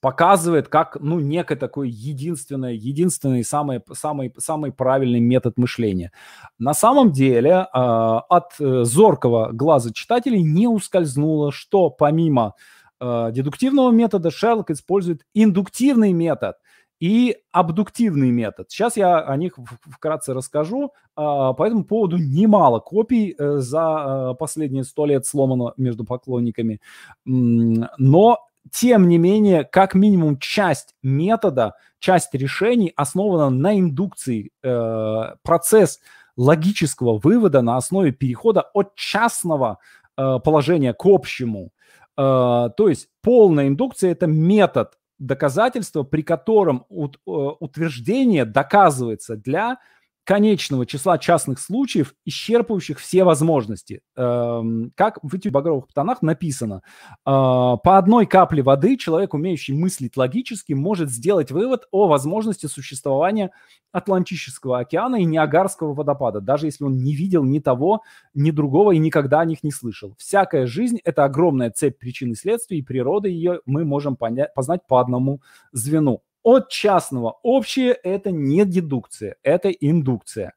[0.00, 6.12] показывает как, ну, некое такое единственное, единственный, самый, самый, самый правильный метод мышления.
[6.58, 12.54] На самом деле э, от э, зоркого глаза читателей не ускользнуло, что помимо
[13.00, 16.56] э, дедуктивного метода Шерлок использует индуктивный метод–
[17.00, 18.70] и абдуктивный метод.
[18.70, 20.92] Сейчас я о них вкратце расскажу.
[21.14, 26.80] А, по этому поводу немало копий э, за э, последние сто лет сломано между поклонниками.
[27.24, 28.38] Но,
[28.70, 34.50] тем не менее, как минимум часть метода, часть решений основана на индукции.
[34.62, 36.00] Э, процесс
[36.36, 39.78] логического вывода на основе перехода от частного
[40.16, 41.72] положения к общему.
[42.14, 46.94] То есть полная индукция– это метод доказательство, при котором э,
[47.26, 49.78] утверждение доказывается для
[50.26, 54.00] конечного числа частных случаев, исчерпывающих все возможности.
[54.16, 60.16] Эм, как в этих багровых тонах написано, э, по одной капле воды человек, умеющий мыслить
[60.16, 63.52] логически, может сделать вывод о возможности существования
[63.92, 68.02] Атлантического океана и Ниагарского водопада, даже если он не видел ни того,
[68.34, 70.16] ни другого и никогда о них не слышал.
[70.18, 74.86] Всякая жизнь– это огромная цепь причин и следствий, и природы ее мы можем понять, познать
[74.88, 77.40] по одному звену от частного.
[77.42, 80.54] Общее– это не дедукция, это индукция.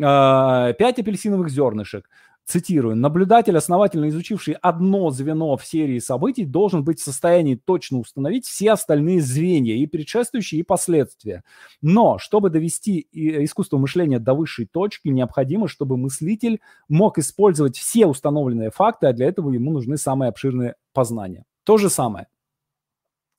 [0.00, 2.08] А, пять апельсиновых зернышек.
[2.46, 8.46] цитирую, наблюдатель, основательно изучивший одно звено в серии событий, должен быть в состоянии точно установить
[8.46, 11.42] все остальные звенья, и предшествующие, и последствия.
[11.82, 18.70] Но, чтобы довести искусство мышления до высшей точки, необходимо, чтобы мыслитель мог использовать все установленные
[18.70, 21.44] факты, а для этого ему нужны самые обширные познания.
[21.64, 22.28] То же самое.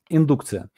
[0.10, 0.70] Индукция.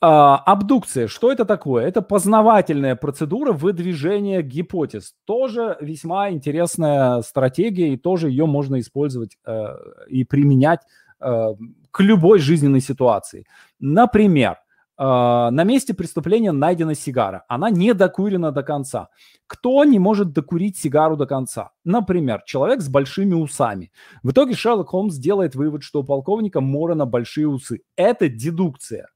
[0.00, 1.08] Абдукция.
[1.08, 1.86] Что это такое?
[1.86, 5.14] Это познавательная процедура выдвижения гипотез.
[5.24, 9.66] Тоже весьма интересная стратегия, и тоже ее можно использовать э,
[10.08, 10.80] и применять
[11.20, 11.54] э,
[11.90, 13.46] к любой жизненной ситуации.
[13.78, 14.56] Например,
[15.02, 17.44] а, на месте преступления найдена сигара.
[17.48, 19.08] Она не докурена до конца.
[19.46, 21.70] Кто не может докурить сигару до конца?
[21.84, 23.92] Например, человек с большими усами.
[24.22, 27.80] В итоге Шерлок Холмс делает вывод, что у полковника Морона большие усы.
[27.96, 29.08] Это дедукция.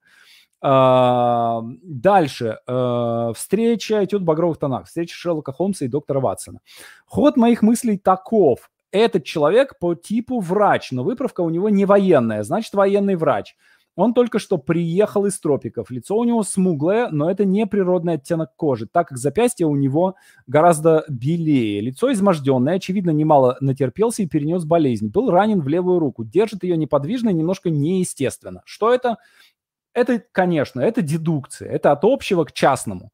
[0.65, 2.59] Дальше.
[2.67, 4.87] А, встреча этюд багровых тонах.
[4.87, 6.61] Встреча Шерлока Холмса и доктора Ватсона.
[7.05, 8.71] Ход моих мыслей таков.
[8.91, 13.57] Этот человек по типу врач, но выправка у него не военная, значит военный врач.
[13.97, 15.91] Он только что приехал из тропиков.
[15.91, 20.17] Лицо у него смуглое, но это не природный оттенок кожи, так как запястье у него
[20.47, 21.81] гораздо белее.
[21.81, 25.11] Лицо изможденное, очевидно, немало натерпелся и перенес болезнь.
[25.11, 28.63] Был ранен в левую руку, держит ее неподвижно и немножко неестественно.
[28.65, 29.19] Что это?
[29.95, 31.71] Это, конечно, это дедукция.
[31.71, 33.11] Это от общего к частному.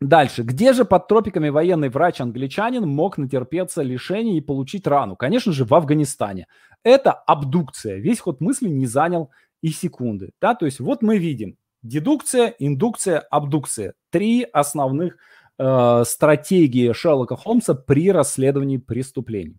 [0.00, 0.42] Дальше.
[0.42, 5.16] Где же под тропиками военный врач-англичанин мог натерпеться лишений и получить рану?
[5.16, 6.46] Конечно же, в Афганистане.
[6.82, 7.96] Это абдукция.
[7.96, 9.30] Весь ход мысли не занял
[9.62, 10.30] и секунды.
[10.40, 10.54] Да?
[10.54, 13.94] То есть вот мы видим дедукция, индукция, абдукция.
[14.10, 15.16] Три основных
[15.58, 19.56] э, стратегии Шерлока Холмса при расследовании преступлений.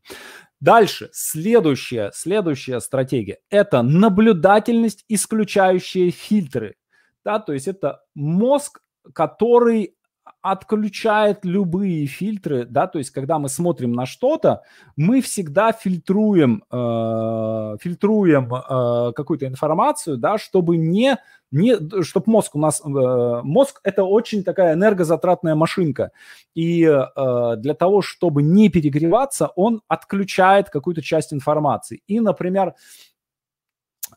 [0.59, 6.75] Дальше, следующая, следующая стратегия– это наблюдательность, исключающая фильтры.
[7.23, 8.81] Да, то есть это мозг,
[9.13, 9.96] который
[10.41, 14.63] отключает любые фильтры, да, то есть когда мы смотрим на что-то,
[14.95, 21.17] мы всегда фильтруем, э, фильтруем э, какую-то информацию, да, чтобы не,
[21.51, 26.11] не, чтобы мозг у нас, э, мозг это очень такая энергозатратная машинка,
[26.55, 32.01] и э, для того, чтобы не перегреваться, он отключает какую-то часть информации.
[32.07, 32.73] И, например,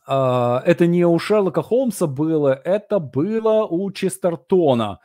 [0.07, 4.99] Uh, это не у Шерлока Холмса было, это было у Честертона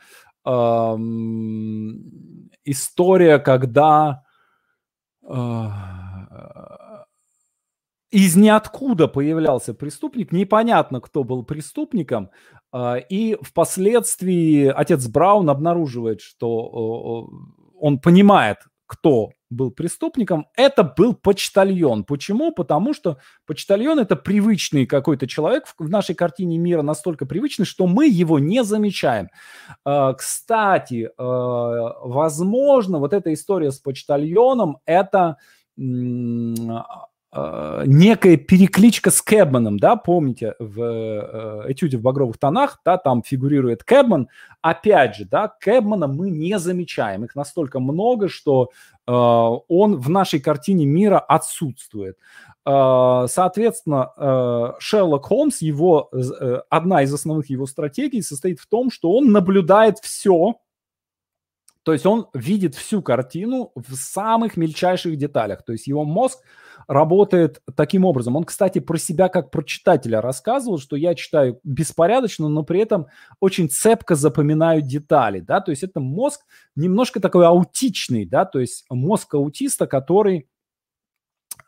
[0.47, 4.23] эм, история, когда
[5.27, 5.65] э,
[8.09, 12.31] из ниоткуда появлялся преступник, непонятно, кто был преступником,
[12.73, 17.33] э, и впоследствии отец Браун обнаруживает, что э,
[17.79, 22.03] он понимает, кто был преступником, это был почтальон.
[22.03, 22.51] Почему?
[22.51, 28.07] Потому что почтальон это привычный какой-то человек в нашей картине мира, настолько привычный, что мы
[28.07, 29.29] его не замечаем.
[29.85, 35.37] А, кстати, а, возможно, вот эта история с почтальоном это
[37.39, 43.21] а, некая перекличка с Кэбманом, да, помните, в э, этюде в багровых тонах, да, там
[43.21, 44.27] фигурирует Кэбман.
[44.61, 48.71] Опять же, да, Кэбмана мы не замечаем, их настолько много, что
[49.05, 52.17] э, он в нашей картине мира отсутствует.
[52.65, 58.89] Э, соответственно, э, Шерлок Холмс, его, э, одна из основных его стратегий состоит в том,
[58.89, 60.55] что он наблюдает все,
[61.83, 65.63] то есть он видит всю картину в самых мельчайших деталях.
[65.63, 66.39] То есть его мозг
[66.87, 68.35] работает таким образом.
[68.35, 73.07] Он, кстати, про себя как про читателя рассказывал, что я читаю беспорядочно, но при этом
[73.39, 76.41] очень цепко запоминаю детали, да, то есть это мозг
[76.75, 80.47] немножко такой аутичный, да, то есть мозг аутиста, который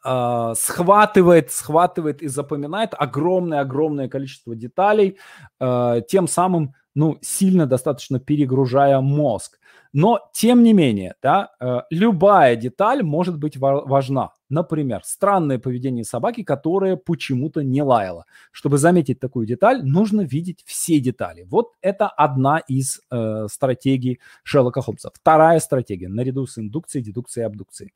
[0.05, 5.17] э, схватывает, схватывает и запоминает огромное-огромное количество деталей,
[5.59, 9.59] э, тем самым, ну, сильно достаточно перегружая мозг.
[9.91, 14.31] Но, тем не менее, да, э, любая деталь может быть важна.
[14.49, 18.25] Например, странное поведение собаки, которая почему-то не лаяла.
[18.51, 21.43] Чтобы заметить такую деталь, нужно видеть все детали.
[21.47, 25.11] Вот это одна из э, стратегий Шерлока Холмса.
[25.13, 27.93] Вторая стратегия, наряду с индукцией, дедукцией и абдукцией.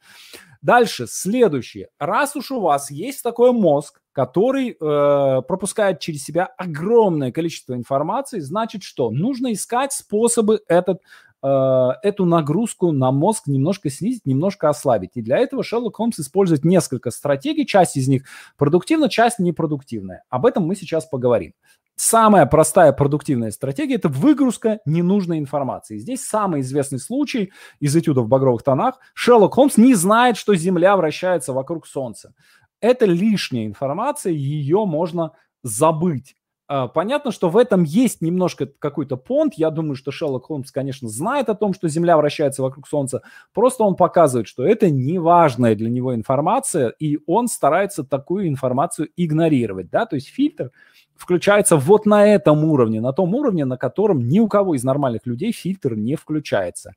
[0.62, 1.90] Дальше, следующее.
[2.00, 8.40] Раз уж у вас есть такой мозг, который э, пропускает через себя огромное количество информации,
[8.40, 9.10] значит что?
[9.10, 11.02] Нужно искать способы этот
[11.44, 15.12] Э, эту нагрузку на мозг немножко снизить, немножко ослабить.
[15.16, 18.24] И для этого Шерлок Холмс использует несколько стратегий, часть из них
[18.58, 20.24] продуктивна, часть непродуктивная.
[20.30, 21.54] Об этом мы сейчас поговорим.
[21.96, 25.98] Самая простая продуктивная стратегия– это выгрузка ненужной информации.
[25.98, 29.00] Здесь самый известный случай из этюда в багровых тонах.
[29.14, 32.34] Шерлок Холмс не знает, что Земля вращается вокруг Солнца.
[32.80, 36.36] Это лишняя информация, ее можно забыть.
[36.76, 39.54] А, понятно, что в этом есть немножко какой-то понт.
[39.58, 43.22] Я думаю, что Шерлок Холмс, конечно, знает о том, что Земля вращается вокруг Солнца.
[43.54, 49.10] Просто он показывает, что это не важная для него информация, и он старается такую информацию
[49.16, 49.92] игнорировать.
[49.92, 50.08] Да?
[50.08, 50.72] То есть фильтр
[51.16, 55.28] включается вот на этом уровне, на том уровне, на котором ни у кого из нормальных
[55.28, 56.94] людей фильтр не включается.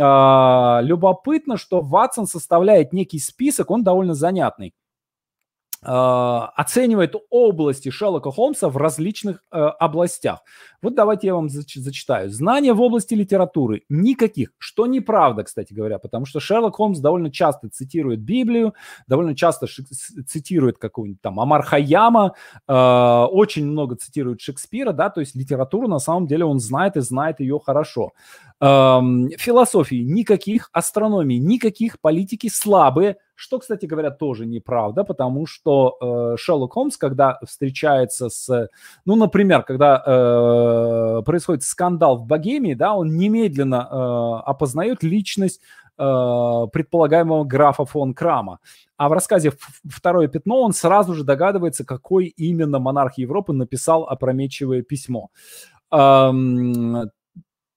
[0.00, 4.72] А, любопытно, что Ватсон составляет некий список, он довольно занятный.
[5.82, 10.40] А, оценивает области Шерлока Холмса в различных э, областях.
[10.82, 12.28] Вот давайте я вам зач- зачитаю.
[12.28, 17.70] Знания в области литературы никаких, что неправда, кстати говоря, потому что Шерлок Холмс довольно часто
[17.70, 18.74] цитирует Библию,
[19.06, 19.84] довольно часто ши-
[20.26, 22.34] цитирует какого-нибудь там Амар Хаяма,
[22.68, 22.74] э,
[23.30, 27.40] очень много цитирует Шекспира, да, то есть литературу на самом деле он знает и знает
[27.40, 28.10] ее хорошо.
[28.60, 36.74] Философии никаких, астрономии никаких, политики слабые, что, кстати говоря, тоже неправда, потому что э, Шерлок
[36.74, 38.68] Холмс, когда встречается с,
[39.06, 45.62] ну, например, когда э, происходит скандал в Богемии, да, он немедленно э, опознает личность
[45.96, 46.02] э,
[46.70, 48.58] предполагаемого графа фон Крама.
[48.98, 49.52] А в рассказе
[49.88, 55.30] «Второе пятно» он сразу же догадывается, какой именно монарх Европы написал опрометчивое письмо.
[55.90, 57.10] Эм,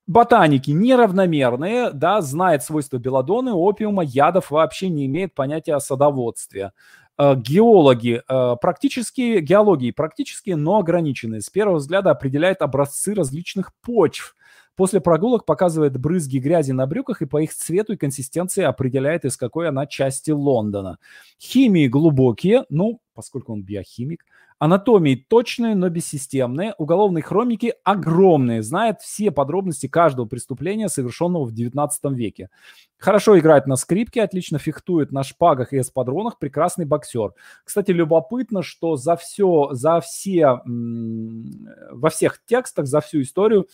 [0.05, 6.71] Ботаники неравномерные, да, знает свойства белладоны, опиума, ядов, вообще не имеет понятия о садоводстве.
[7.17, 11.41] Э, геологи э, практически, геологии практически, но ограниченные.
[11.41, 14.35] С первого взгляда определяет образцы различных почв.
[14.75, 19.37] После прогулок показывает брызги грязи на брюках и по их цвету и консистенции определяет, из
[19.37, 20.97] какой она части Лондона.
[21.39, 24.25] Химии глубокие, ну, поскольку он биохимик,
[24.63, 26.73] Анатомии точные, но бессистемные.
[26.77, 28.63] Уголовной хроники огромные.
[28.63, 32.49] Знает все подробности каждого преступления, совершенного в 19 веке.
[32.97, 36.39] Хорошо играет на скрипке, отлично фехтует на шпагах и эспадронах.
[36.39, 37.33] Прекрасный боксер.
[37.65, 43.67] Кстати, любопытно, что за все, за все, во всех текстах, за всю историю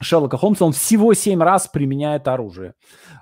[0.00, 2.72] Шерлока Холмса он всего семь раз применяет оружие.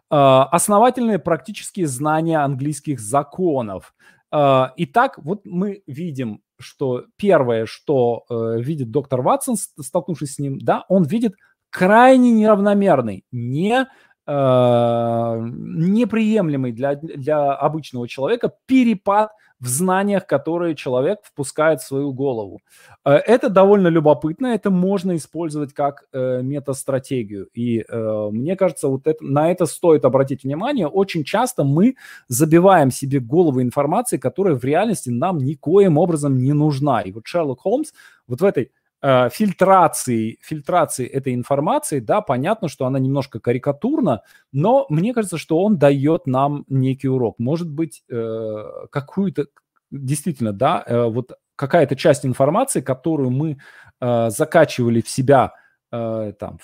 [0.08, 3.92] А, основательные практические знания английских законов.
[4.30, 10.58] А, итак, вот мы видим что первое, что э, видит доктор Ватсон, столкнувшись с ним,
[10.58, 11.34] да, он видит
[11.70, 13.86] крайне неравномерный, не
[14.26, 19.30] э, неприемлемый для, для обычного человека перепад
[19.60, 22.60] в знаниях, которые человек впускает в свою голову.
[23.04, 27.48] Э, это довольно любопытно, это можно использовать как э, метастратегию.
[27.54, 30.86] И э, мне кажется, вот это, на это стоит обратить внимание.
[30.86, 31.96] Очень часто мы
[32.28, 37.00] забиваем себе голову информацией, которая в реальности нам никоим образом не нужна.
[37.00, 37.92] И вот Шерлок Холмс
[38.28, 38.70] вот в этой
[39.06, 45.62] э, фильтрации, фильтрации этой информации, да, понятно, что она немножко карикатурна, но мне кажется, что
[45.62, 47.38] он дает нам некий урок.
[47.38, 49.46] Может быть, э, какую-то,
[49.90, 53.58] действительно, да, э, вот какая-то часть информации, которую мы
[53.98, 55.52] закачивали в себя
[55.90, 56.58] там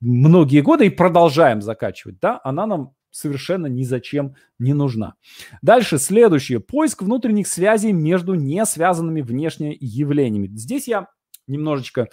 [0.00, 5.14] многие годы и продолжаем закачивать, да, она нам совершенно ни зачем не нужна.
[5.62, 6.58] Дальше, следующее.
[6.58, 10.48] Поиск внутренних связей между не связанными внешне явлениями.
[10.48, 11.06] Здесь я
[11.46, 12.08] немножечко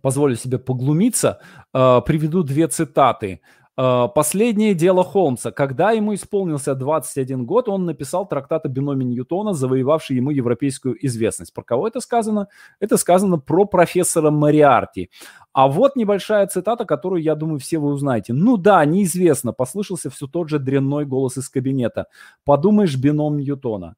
[0.00, 1.40] позволю себе поглумиться,
[1.74, 3.40] э, приведу две цитаты.
[3.76, 5.50] Э, Последнее дело Холмса.
[5.50, 11.54] Когда ему исполнился 21 год, он написал трактат о биноме Ньютона, завоевавший ему европейскую известность.
[11.54, 12.48] Про кого это сказано?
[12.80, 15.10] Это сказано про профессора Мариарти.
[15.52, 18.32] А вот небольшая цитата, которую, я думаю, все вы узнаете.
[18.34, 22.06] Ну да, неизвестно, послышался все тот же дрянной голос из кабинета.
[22.44, 23.96] Подумаешь, бином Ньютона.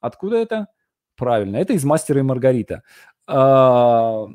[0.00, 0.68] Откуда это?
[1.20, 2.82] Правильно, это из «Мастера и Маргарита».
[3.26, 4.26] А,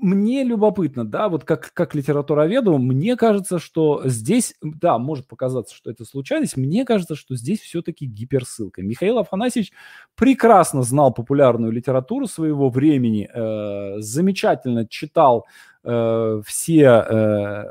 [0.00, 5.90] мне любопытно, да, вот как, как литературоведу, мне кажется, что здесь, да, может показаться, что
[5.90, 8.82] это случайность, мне кажется, что здесь все-таки гиперссылка.
[8.82, 9.72] Михаил Афанасьевич
[10.14, 15.46] прекрасно знал популярную литературу своего времени, э, замечательно читал
[15.82, 17.64] э, все, э,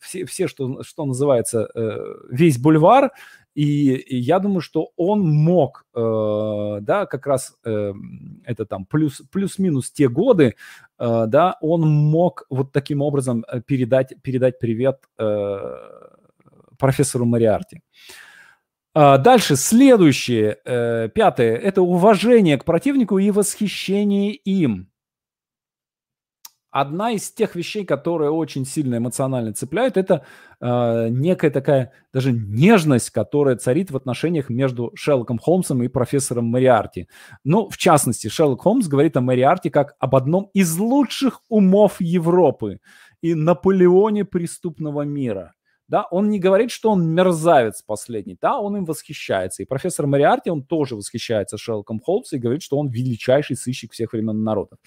[0.00, 1.98] все, все что, что называется, э,
[2.30, 3.12] весь бульвар,
[3.58, 7.92] и, я думаю, что он мог, э, да, как раз э,
[8.44, 10.54] это там плюс, плюс-минус те годы,
[10.96, 15.58] э, да, он мог вот таким образом э, передать, передать привет э,
[16.78, 17.80] профессору Мариарти.
[18.94, 24.88] А, дальше, следующее, э, пятое, это уважение к противнику и восхищение им
[26.80, 30.24] одна из тех вещей, которые очень сильно эмоционально цепляют, это
[30.60, 37.08] э, некая такая даже нежность, которая царит в отношениях между Шерлоком Холмсом и профессором Мариарти.
[37.44, 42.80] Ну, в частности, Шерлок Холмс говорит о Мариарти как об одном из лучших умов Европы
[43.22, 45.54] и Наполеоне преступного мира.
[45.88, 49.62] да, он не говорит, что он мерзавец последний, да, он им восхищается.
[49.62, 54.12] И профессор Мариарти, он тоже восхищается Шерлоком Холмсом и говорит, что он величайший сыщик всех
[54.12, 54.78] времен народов.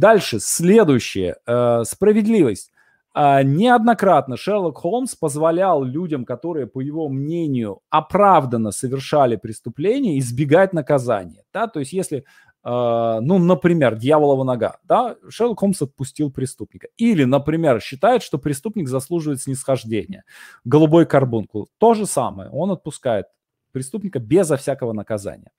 [0.00, 2.72] Дальше, следующее, э, справедливость.
[3.14, 11.44] Э, неоднократно Шерлок Холмс позволял людям, которые, по его мнению, оправданно совершали преступления, избегать наказания.
[11.52, 11.66] Да?
[11.66, 12.24] То есть если
[12.62, 16.88] Uh, ну, например, дьяволова нога, да, Шерлок Холмс отпустил преступника.
[16.98, 20.24] Или, например, считает, что преступник заслуживает снисхождения.
[20.66, 21.70] Голубой карбункул.
[21.78, 22.50] То же самое.
[22.50, 23.28] Он отпускает
[23.72, 25.52] преступника безо всякого наказания.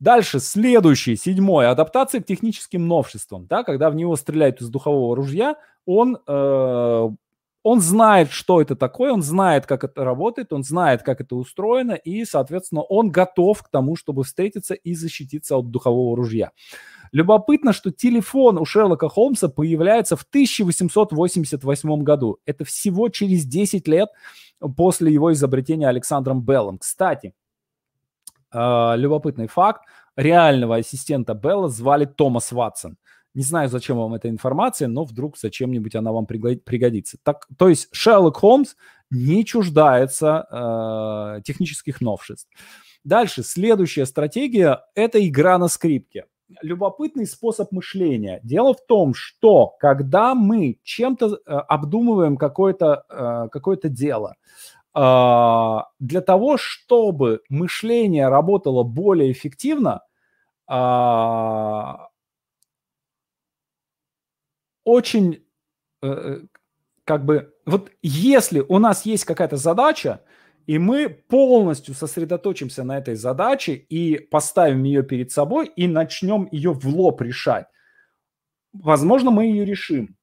[0.00, 3.46] Дальше, следующий, седьмой, адаптация к техническим новшествам.
[3.46, 7.08] Да, когда в него стреляют из духового ружья, он э,
[7.64, 11.92] он знает, что это такое, он знает, как это работает, он знает, как это устроено,
[11.92, 16.52] и, соответственно, он готов к тому, чтобы встретиться и защититься от духового ружья.
[17.12, 22.38] Любопытно, что телефон у Шерлока Холмса появляется в 1888 году.
[22.46, 24.08] Это всего через 10 лет
[24.76, 26.78] после его изобретения Александром Беллом.
[26.78, 27.34] Кстати,
[28.52, 29.82] э, любопытный факт.
[30.16, 32.96] Реального ассистента Белла звали Томас Ватсон.
[33.34, 37.18] Не знаю, зачем вам эта информация, но вдруг зачем-нибудь она вам пригодится.
[37.22, 38.74] Так, то есть Шерлок Холмс
[39.10, 42.48] не чуждается э, технических новшеств.
[43.04, 46.24] Дальше, следующая стратегия– это игра на скрипке.
[46.62, 48.40] Любопытный способ мышления.
[48.42, 56.20] Дело в том, что когда мы чем-то э, обдумываем какое-то э, какое дело, э, для
[56.26, 60.02] того, чтобы мышление работало более эффективно,
[60.70, 60.74] э,
[64.84, 65.44] очень
[66.02, 66.40] э, э,
[67.04, 70.22] как бы вот если у нас есть какая-то задача,
[70.66, 76.72] и мы полностью сосредоточимся на этой задаче и поставим ее перед собой и начнем ее
[76.72, 77.66] в лоб решать,
[78.74, 80.17] возможно, мы ее решим.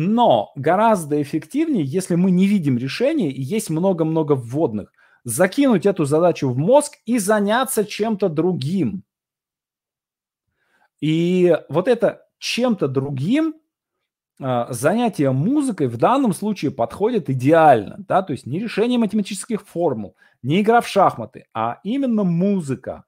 [0.00, 4.92] Но гораздо эффективнее, если мы не видим решения и есть много-много вводных,
[5.24, 9.02] закинуть эту задачу в мозг и заняться чем-то другим.
[11.00, 13.56] И вот это чем-то другим
[14.40, 20.14] а, занятие музыкой в данном случае подходит идеально, да, то есть не решение математических формул,
[20.44, 23.02] не игра в шахматы, а именно музыка.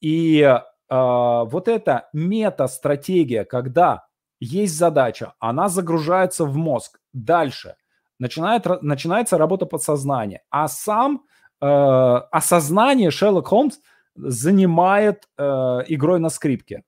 [0.00, 4.06] И э, вот эта мета-стратегия, когда
[4.44, 7.76] есть задача, она загружается в мозг, дальше
[8.18, 11.22] начинает, начинается работа подсознания, а сам
[11.60, 13.78] э, осознание Шерлок Холмс
[14.16, 15.42] занимает э,
[15.86, 16.82] игрой на скрипке.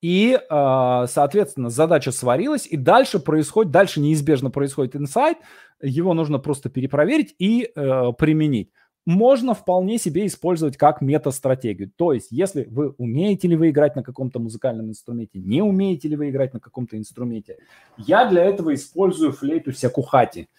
[0.00, 5.38] И, а, соответственно, задача сварилась, и дальше происходит, дальше неизбежно происходит инсайт,
[5.82, 8.70] его нужно просто перепроверить и э, применить.
[9.08, 11.90] Можно вполне себе использовать как мета-стратегию.
[11.96, 16.16] То есть, если вы умеете ли вы играть на каком-то музыкальном инструменте, не умеете ли
[16.16, 17.56] вы играть на каком-то инструменте,
[17.96, 20.50] я для этого использую флейту сякухати.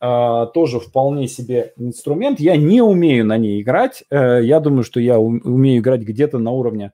[0.00, 2.38] Uh, тоже вполне себе инструмент.
[2.38, 4.04] Я не умею на ней играть.
[4.12, 6.92] Uh, я думаю, что я умею играть где-то на уровне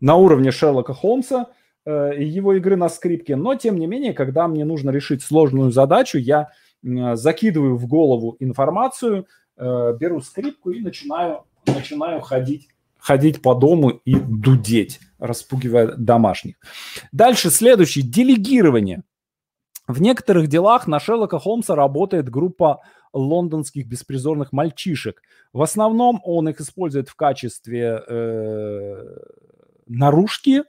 [0.00, 1.46] на уровне Шерлока Холмса
[1.90, 3.36] его игры на скрипке.
[3.36, 6.50] Но, тем не менее, когда мне нужно решить сложную задачу, я
[6.84, 9.26] э, закидываю в голову информацию,
[9.56, 12.68] э, беру скрипку и начинаю, начинаю ходить
[13.02, 16.54] ходить по дому и дудеть, распугивая домашних.
[17.10, 19.02] Дальше следующий– делегирование.
[19.88, 22.80] В некоторых делах на Шерлока Холмса работает группа
[23.12, 25.20] лондонских беспризорных мальчишек.
[25.52, 29.16] В основном он их использует в качестве э,
[29.88, 30.62] наружки, э,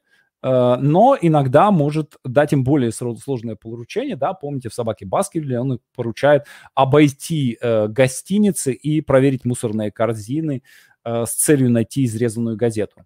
[0.44, 6.44] но иногда может дать им более сложное поручение, да, помните, в «Собаке Баскервилля» он поручает
[6.76, 10.62] обойти э, гостиницы и проверить мусорные корзины
[11.06, 13.06] э, с целью найти изрезанную газету.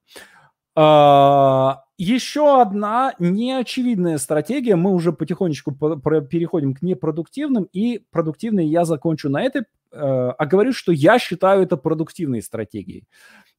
[2.00, 9.42] Еще одна неочевидная стратегия, мы уже потихонечку переходим к непродуктивным, и продуктивные я закончу на
[9.42, 13.06] этой, а говорю, что я считаю это продуктивной стратегией.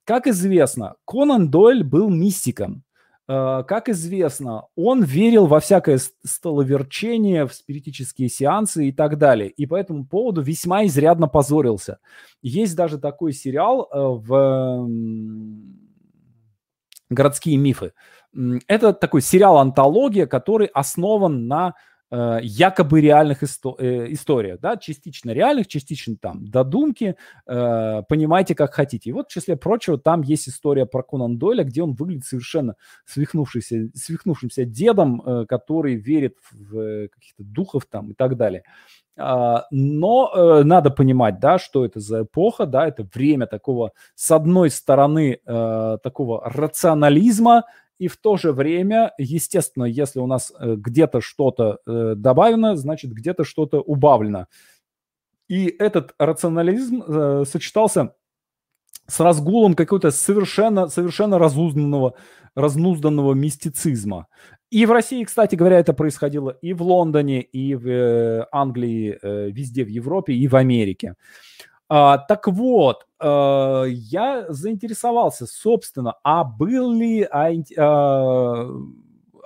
[0.05, 2.85] Как известно, Конан Дойль был мистиком.
[3.29, 9.51] Э, как известно, он верил во всякое столоверчение, в спиритические сеансы и так далее.
[9.51, 11.99] И по этому поводу весьма изрядно позорился.
[12.41, 14.89] Есть даже такой сериал э, в
[17.11, 17.93] «Городские мифы».
[18.67, 21.75] Это такой сериал-антология, который основан на
[22.11, 28.75] э, якобы реальных исто- э, историях, да, частично реальных, частично там додумки, э, понимаете, как
[28.75, 29.11] хотите.
[29.11, 32.75] И вот, в числе прочего, там есть история про Конан Дойля, где он выглядит совершенно
[33.05, 38.63] свихнувшимся, свихнувшимся дедом, э, который верит в э, каких-то духов там и так далее.
[39.19, 44.31] Uh, но uh, надо понимать, да, что это за эпоха, да, это время такого, с
[44.31, 47.65] одной стороны, uh, такого рационализма,
[47.99, 53.13] и в то же время, естественно, если у нас э, где-то что-то э, добавлено, значит
[53.13, 54.47] где-то что-то убавлено.
[55.49, 58.15] И этот рационализм э, сочетался
[59.07, 62.15] с разгулом какого-то совершенно, совершенно разузнанного,
[62.55, 64.27] разнузданного мистицизма.
[64.71, 69.51] И в России, кстати говоря, это происходило и в Лондоне, и в э, Англии, э,
[69.51, 71.15] везде в Европе, и в Америке.
[71.91, 78.71] А, так вот, э, я заинтересовался, собственно, а был ли, а, а,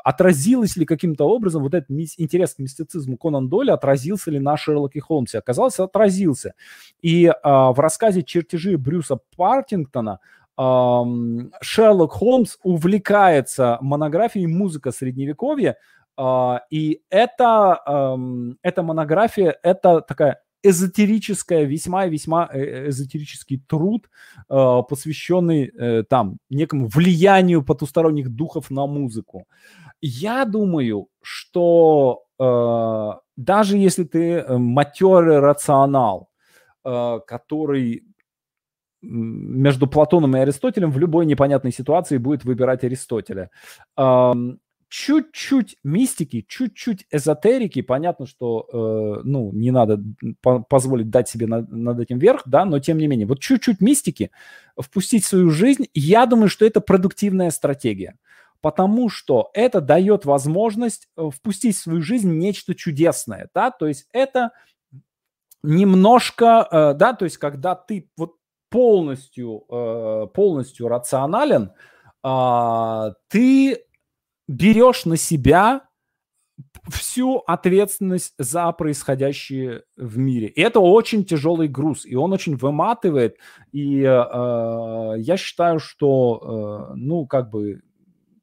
[0.04, 5.00] отразилось ли каким-то образом вот этот интерес к мистицизму Конан Дойля, отразился ли на Шерлоке
[5.00, 5.38] Холмсе?
[5.38, 6.54] Оказалось, отразился.
[7.00, 10.18] И а, в рассказе «Чертежи» Брюса Партингтона
[10.58, 15.76] Шерлок Холмс увлекается монографией «Музыка средневековья»,
[16.70, 18.18] и это,
[18.62, 24.08] эта монография, это такая эзотерическая, весьма весьма э, эзотерический труд,
[24.48, 29.46] посвященный э, там некому влиянию потусторонних духов на музыку.
[30.00, 32.24] Я думаю, что
[33.36, 36.28] даже если ты э, матерый рационал,
[36.82, 38.02] который
[39.02, 43.50] между Платоном и Аристотелем в любой непонятной ситуации будет выбирать Аристотеля.
[44.92, 49.98] Чуть-чуть мистики, чуть-чуть эзотерики, понятно, что э, ну, не надо
[50.42, 53.80] по позволить дать себе на, над этим верх, да, но тем не менее, вот чуть-чуть
[53.80, 54.30] мистики
[54.78, 58.18] впустить в свою жизнь, я думаю, что это продуктивная стратегия.
[58.60, 64.06] Потому что это дает возможность э, впустить в свою жизнь нечто чудесное, да, то есть
[64.12, 64.50] это
[65.62, 68.34] немножко, э, да, то есть когда ты вот
[68.68, 71.72] полностью, э, полностью рационален,
[72.22, 73.86] а, ты
[74.48, 75.82] берешь на себя
[76.90, 80.48] всю ответственность за происходящее в мире.
[80.48, 83.36] И это очень тяжелый груз, и он очень выматывает.
[83.72, 87.82] И э, я считаю, что, э, ну, как бы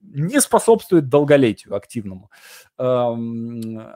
[0.02, 2.32] не способствует долголетию активному.
[2.78, 3.88] Эм,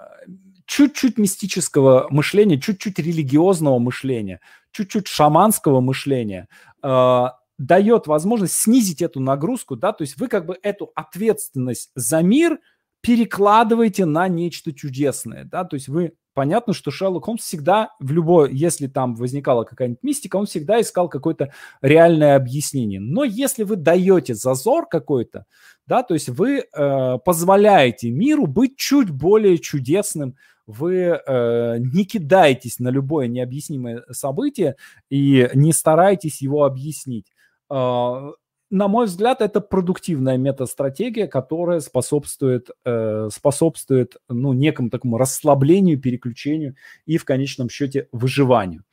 [0.65, 4.39] чуть-чуть мистического мышления, чуть-чуть религиозного мышления,
[4.71, 6.47] чуть-чуть шаманского мышления
[6.83, 7.25] э,
[7.57, 12.59] дает возможность снизить эту нагрузку, да, то есть вы как бы эту ответственность за мир
[13.01, 18.53] перекладываете на нечто чудесное, да, то есть вы понятно, что Шерлок Холмс всегда в любой,
[18.53, 22.99] если там возникала какая-нибудь мистика, он всегда искал какое-то реальное объяснение.
[22.99, 25.45] Но если вы даете зазор какой-то,
[25.87, 30.35] да, то есть вы э, позволяете миру быть чуть более чудесным,
[30.65, 34.77] вы э, не кидаетесь на любое необъяснимое событие
[35.09, 37.32] и не стараетесь его объяснить.
[37.73, 38.31] Э,
[38.69, 46.75] на мой взгляд, это продуктивная метастратегия, которая способствует, э, способствует ну, некому такому расслаблению, переключению
[47.05, 48.83] и в конечном счете выживанию.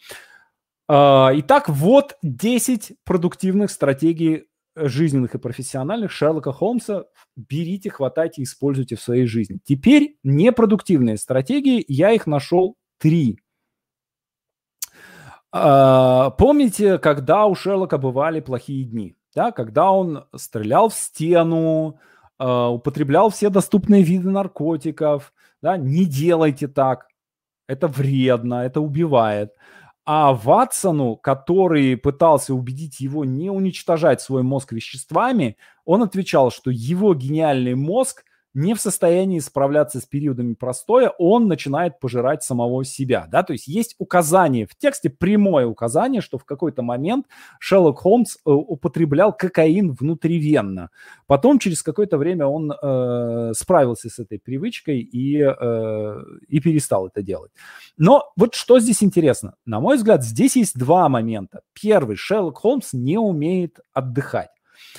[0.88, 4.44] Э, итак, вот 10 продуктивных стратегий
[4.76, 7.04] жизненных и профессиональных Шерлока Холмса
[7.36, 9.58] берите, хватайте, используйте в своей жизни.
[9.64, 13.38] Теперь непродуктивные стратегии, я их нашел три.
[15.52, 19.16] А, помните, когда у Шерлока бывали плохие дни?
[19.34, 21.98] Да, когда он стрелял в стену,
[22.38, 25.32] а, употреблял все доступные виды наркотиков.
[25.62, 27.08] Да, не делайте так.
[27.68, 29.54] Это вредно, это убивает.
[30.04, 37.14] А Ватсону, который пытался убедить его не уничтожать свой мозг веществами, он отвечал, что его
[37.14, 38.24] гениальный мозг
[38.54, 43.28] не в состоянии справляться с периодами простоя, он начинает пожирать самого себя.
[43.30, 43.42] Да?
[43.42, 47.26] То есть есть указание в тексте, прямое указание, что в какой-то момент
[47.58, 50.90] Шерлок Холмс э, употреблял кокаин внутривенно.
[51.26, 57.22] Потом через какое-то время он э, справился с этой привычкой и, э, и перестал это
[57.22, 57.52] делать.
[57.96, 59.54] Но вот что здесь интересно?
[59.64, 61.62] На мой взгляд, здесь есть два момента.
[61.72, 64.50] Первый, Шерлок Холмс не умеет отдыхать.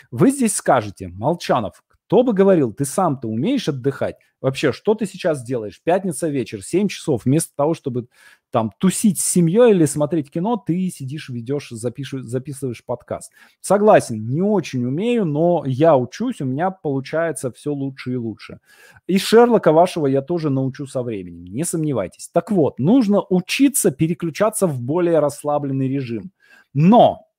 [0.10, 4.18] Вы здесь скажете, Молчанов, кто бы говорил, ты сам-то умеешь отдыхать?
[4.41, 5.82] Вообще, что ты сейчас делаешь?
[5.82, 7.24] Пятница вечер, 7 часов.
[7.24, 8.07] Вместо того, чтобы
[8.49, 13.32] там тусить с семьей или смотреть кино, ты сидишь, ведешь, запишешь, записываешь подкаст.
[13.62, 18.59] Согласен, не очень умею, но я учусь, у меня получается все лучше и лучше.
[19.07, 22.28] И Шерлока вашего я тоже научу со временем, не сомневайтесь.
[22.28, 26.34] Так вот, нужно учиться переключаться в более расслабленный режим.
[26.74, 27.30] Но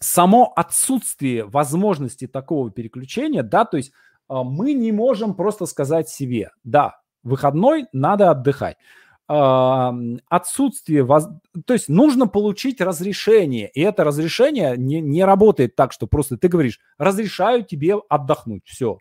[0.00, 3.92] само отсутствие возможности такого переключения, да, то есть
[4.28, 8.76] а, мы не можем просто сказать себе, да, выходной надо отдыхать.
[9.28, 9.94] А,
[10.28, 11.06] отсутствие,
[11.64, 16.48] то есть нужно получить разрешение, и это разрешение не, не работает так, что просто ты
[16.48, 18.98] говоришь, разрешаю тебе отдохнуть, все,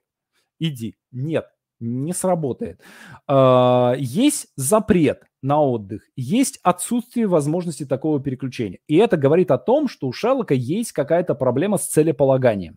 [0.60, 0.96] иди.
[1.12, 1.48] Нет,
[1.80, 2.82] Не сработает.
[3.28, 8.80] А, есть запрет на отдых, есть отсутствие возможности такого переключения.
[8.88, 12.76] И это говорит о том, что у Шерлока есть какая-то проблема с целеполаганием.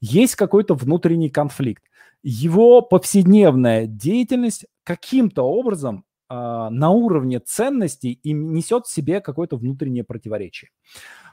[0.00, 1.82] Есть какой-то внутренний конфликт.
[2.22, 10.04] Его повседневная деятельность каким-то образом э, на уровне ценностей и несет в себе какое-то внутреннее
[10.04, 10.70] противоречие.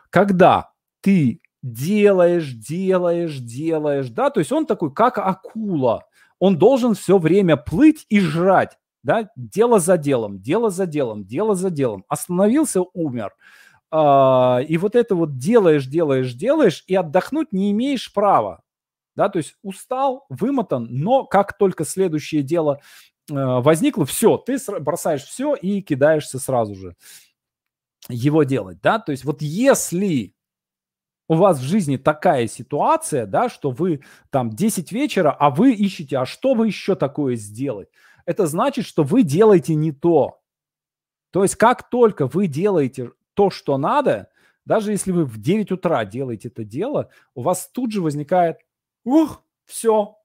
[0.10, 6.04] Когда ты делаешь, делаешь, делаешь, да, то есть он такой, как акула,
[6.40, 11.56] он должен все время плыть и жрать, да, дело за делом, дело за делом, дело
[11.56, 12.06] за делом.
[12.08, 13.34] Остановился, умер.
[13.92, 18.62] А, и вот это вот делаешь, делаешь, делаешь, и отдохнуть не имеешь права.
[19.16, 22.82] Да, то есть устал, вымотан, но как только следующее дело
[23.32, 26.96] э, возникло, все, ты бросаешь все и кидаешься сразу же
[28.10, 30.35] его делать, да, то есть вот если
[31.28, 36.18] у вас в жизни такая ситуация, да, что вы там 10 вечера, а вы ищете,
[36.18, 37.90] а что вы еще такое сделать?
[38.26, 40.40] Это значит, что вы делаете не то.
[41.32, 44.30] То есть как только вы делаете то, что надо,
[44.66, 48.60] даже если вы в 9 утра делаете это дело, у вас тут же возникает,
[49.04, 50.16] ух, все,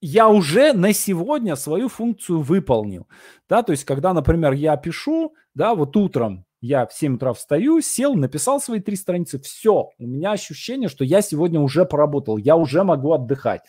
[0.00, 3.08] я уже на сегодня свою функцию выполнил.
[3.48, 7.80] Да, то есть когда, например, я пишу, да, вот утром, я в 7 утра встаю,
[7.80, 12.56] сел, написал свои три страницы, все, у меня ощущение, что я сегодня уже поработал, я
[12.56, 13.62] уже могу отдыхать.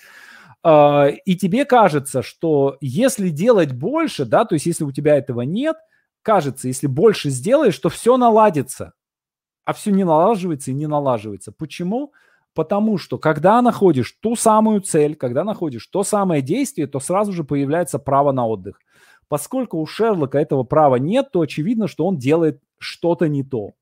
[0.63, 5.41] А, и тебе кажется, что если делать больше, да, то есть если у тебя этого
[5.41, 5.77] нет,
[6.21, 8.93] кажется, если больше сделаешь, то все наладится.
[9.65, 11.51] А все не налаживается и не налаживается.
[11.51, 12.13] Почему?
[12.53, 17.43] Потому что когда находишь ту самую цель, когда находишь то самое действие, то сразу же
[17.43, 18.79] появляется право на отдых.
[19.27, 23.73] Поскольку у Шерлока этого права нет, то очевидно, что он делает что-то не то.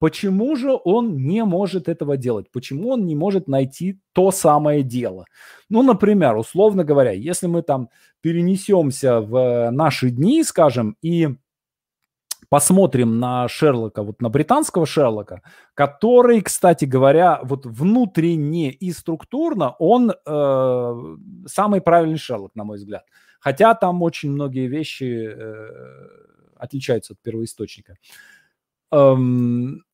[0.00, 2.50] Почему же он не может этого делать?
[2.50, 5.26] Почему он не может найти то самое дело?
[5.68, 7.90] Ну, например, условно говоря, если мы там
[8.22, 11.28] перенесемся в наши дни, скажем, и
[12.48, 15.42] посмотрим на Шерлока, вот на британского Шерлока,
[15.74, 23.04] который, кстати говоря, вот внутренне и структурно он э, самый правильный Шерлок, на мой взгляд.
[23.38, 25.68] Хотя там очень многие вещи э,
[26.56, 27.96] отличаются от первоисточника.
[28.92, 29.84] Эм,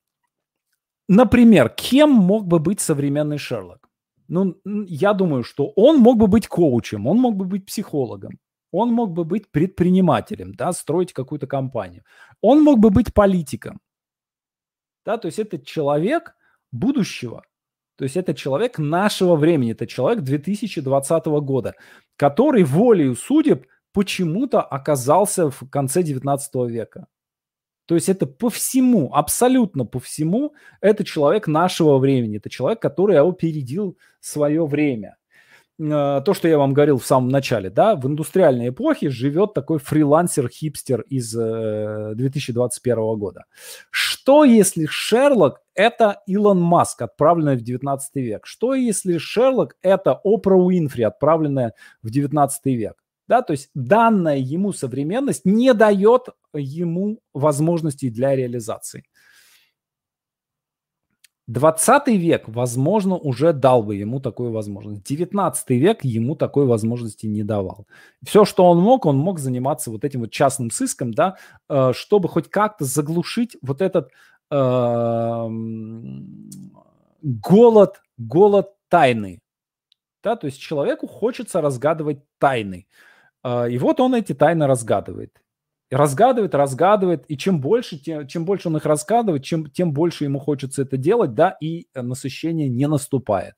[1.08, 3.88] например, кем мог бы быть современный Шерлок?
[4.28, 8.38] Ну, я думаю, что он мог бы быть коучем, он мог бы быть психологом,
[8.72, 12.02] он мог бы быть предпринимателем, да, строить какую-то компанию.
[12.40, 13.80] Он мог бы быть политиком.
[15.04, 16.34] Да, то есть это человек
[16.72, 17.42] будущего.
[17.96, 21.74] То есть это человек нашего времени, это человек 2020 года,
[22.16, 27.06] который волею судеб почему-то оказался в конце 19 века.
[27.86, 33.18] То есть это по всему, абсолютно по всему, это человек нашего времени, это человек, который
[33.18, 35.16] опередил свое время.
[35.78, 39.78] Э, то, что я вам говорил в самом начале, да, в индустриальной эпохе живет такой
[39.78, 43.44] фрилансер-хипстер из 2021 э, года.
[43.90, 48.46] Что если Шерлок– это Илон Маск, отправленный в 19 век?
[48.46, 52.94] Что если Шерлок– это Опра Уинфри, отправленная в 19 век?
[53.28, 56.28] Да, то есть данная ему современность не дает
[56.58, 59.04] ему возможностей для реализации.
[61.48, 65.04] 20 век, возможно, уже дал бы ему такую возможность.
[65.04, 67.86] 19 век ему такой возможности не давал.
[68.24, 71.36] Все, что он мог, он мог заниматься вот этим вот частным сыском, да,
[71.68, 74.10] э, чтобы хоть как-то заглушить вот этот
[74.50, 75.48] э,
[77.22, 79.40] голод, голод тайны.
[80.24, 82.88] Да, то есть человеку хочется разгадывать тайны.
[83.44, 85.40] Э, и вот он эти тайны разгадывает
[85.90, 90.38] разгадывает, разгадывает, и чем больше, тем, чем больше он их разгадывает, чем, тем больше ему
[90.38, 93.54] хочется это делать, да, и насыщение не наступает.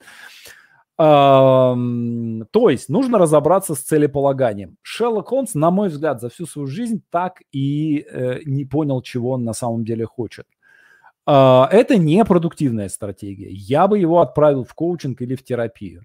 [0.96, 4.76] То есть нужно разобраться с целеполаганием.
[4.82, 9.30] Шерлок Холмс, на мой взгляд, за всю свою жизнь так и э, не понял, чего
[9.30, 10.46] он на самом деле хочет.
[11.24, 13.50] А, это не продуктивная стратегия.
[13.50, 16.02] Я бы его отправил в коучинг или в терапию.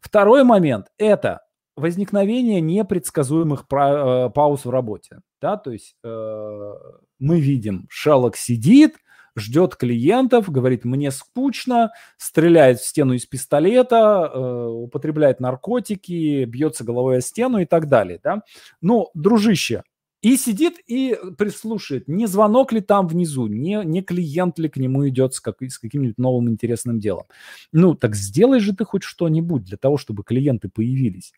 [0.00, 1.42] Второй момент– это
[1.76, 5.20] возникновение непредсказуемых э, пауз в работе.
[5.40, 6.72] Да, то есть э,
[7.18, 8.96] мы видим, Шеллок сидит,
[9.36, 17.18] ждет клиентов, говорит, мне скучно, стреляет в стену из пистолета, э, употребляет наркотики, бьется головой
[17.18, 18.20] о стену и так далее.
[18.22, 18.42] Да?
[18.80, 19.82] Ну, дружище,
[20.22, 25.08] и сидит и прислушает, не звонок ли там внизу, не, не клиент ли к нему
[25.08, 27.26] идет с, как, с каким-нибудь новым интересным делом.
[27.72, 31.32] Ну, так сделай же ты хоть что-нибудь для того, чтобы клиенты появились.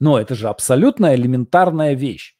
[0.00, 2.36] Но это же абсолютно элементарная вещь.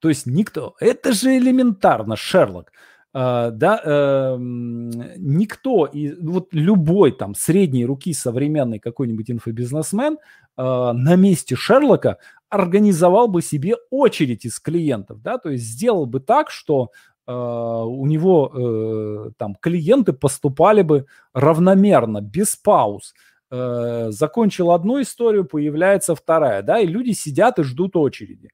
[0.00, 0.74] То есть никто...
[0.80, 2.72] Это же элементарно, Шерлок.
[3.14, 10.18] Uh, да, uh, никто, и вот любой там средней руки современный какой-нибудь инфобизнесмен
[10.58, 12.18] uh, на месте Шерлока
[12.50, 16.90] организовал бы себе очередь из клиентов, да, то есть сделал бы так, что
[17.26, 21.04] у него там клиенты поступали бы
[21.34, 23.12] равномерно, без пауз.
[23.50, 28.50] Закончил одну историю, появляется вторая, да, и люди сидят и ждут очереди.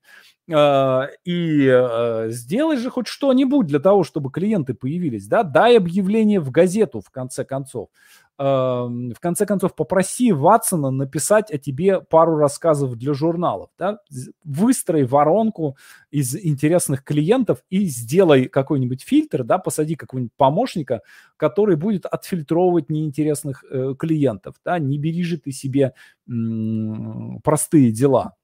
[0.53, 6.39] А, и а, сделай же хоть что-нибудь для того, чтобы клиенты появились, да, дай объявление
[6.41, 7.89] в газету в конце концов.
[8.37, 13.99] В конце концов, попроси Ватсона написать о тебе пару рассказов для журналов, да,
[14.43, 15.77] выстрой воронку
[16.11, 21.03] из интересных клиентов и сделай какой-нибудь фильтр, да, посади какого-нибудь помощника,
[21.37, 25.95] который будет отфильтровывать неинтересных э, клиентов, да, не бери же ты себе
[26.29, 28.35] м- простые дела.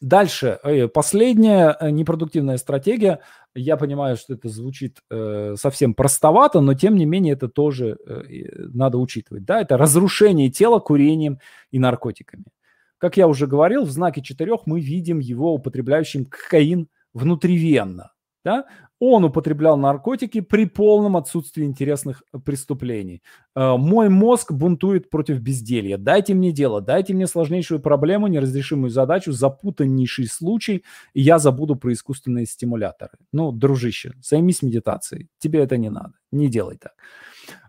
[0.00, 3.20] Дальше, э, последняя э, непродуктивная стратегия.
[3.54, 7.98] Я понимаю, что это звучит э, совсем простовато, но тем не менее это тоже
[8.72, 9.44] надо учитывать.
[9.44, 9.60] Да?
[9.60, 11.38] Это разрушение тела курением
[11.70, 12.44] и наркотиками.
[12.96, 18.12] Как я уже говорил, в знаке четырех мы видим его употребляющим кокаин внутривенно.
[18.42, 18.64] Да?
[19.00, 23.22] Он употреблял наркотики при полном отсутствии интересных э, преступлений.
[23.56, 25.96] Э, мой мозг бунтует против безделья.
[25.96, 30.84] Дайте мне дело, дайте мне сложнейшую проблему, неразрешимую задачу, запутаннейший случай,
[31.14, 33.12] и я забуду про искусственные стимуляторы.
[33.32, 35.28] Ну, дружище, займись медитацией.
[35.38, 36.12] Тебе это не надо.
[36.30, 36.92] Не делай так.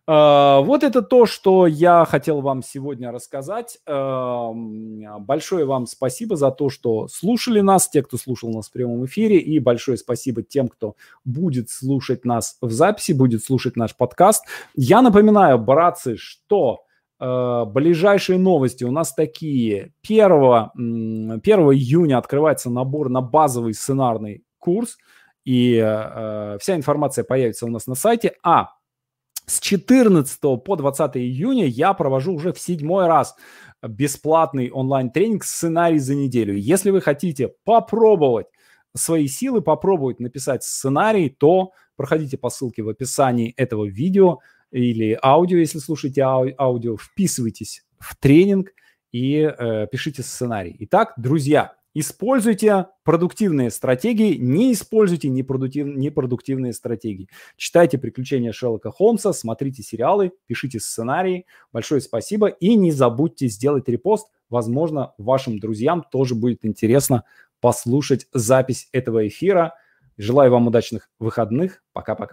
[0.07, 3.79] А, вот это то, что я хотел вам сегодня рассказать.
[3.85, 9.37] Большое вам спасибо за то, что слушали нас, те, кто слушал нас в прямом эфире,
[9.37, 14.45] и большое спасибо тем, кто будет слушать нас в записи, будет слушать наш подкаст.
[14.75, 16.83] Я напоминаю, братцы, что
[17.21, 19.93] а, ближайшие новости у нас такие.
[20.03, 20.23] 1,
[20.73, 24.97] 1 июня открывается набор на базовый сценарный курс,
[25.43, 28.33] и э, вся информация появится у нас на сайте.
[28.43, 28.69] А
[29.51, 33.35] с 14 по 20 июня я провожу уже в седьмой раз
[33.85, 36.55] бесплатный онлайн-тренинг «Сценарий за неделю».
[36.55, 38.47] Если вы хотите попробовать
[38.95, 44.39] свои силы, попробовать написать сценарий, то проходите по ссылке в описании этого видео
[44.71, 48.69] или аудио, если слушаете ау- аудио, вписывайтесь в тренинг
[49.11, 50.77] и э, пишите сценарий.
[50.79, 57.27] Итак, друзья, Используйте продуктивные стратегии, не используйте непродуктив, непродуктивные стратегии.
[57.57, 61.45] Читайте «Приключения Шерлока Холмса», смотрите сериалы, пишите сценарии.
[61.73, 62.47] Большое спасибо.
[62.47, 64.27] И не забудьте сделать репост.
[64.49, 67.25] Возможно, вашим друзьям тоже будет интересно
[67.59, 69.73] послушать запись этого эфира.
[70.17, 71.83] Желаю вам удачных выходных.
[71.91, 72.29] Пока-пока.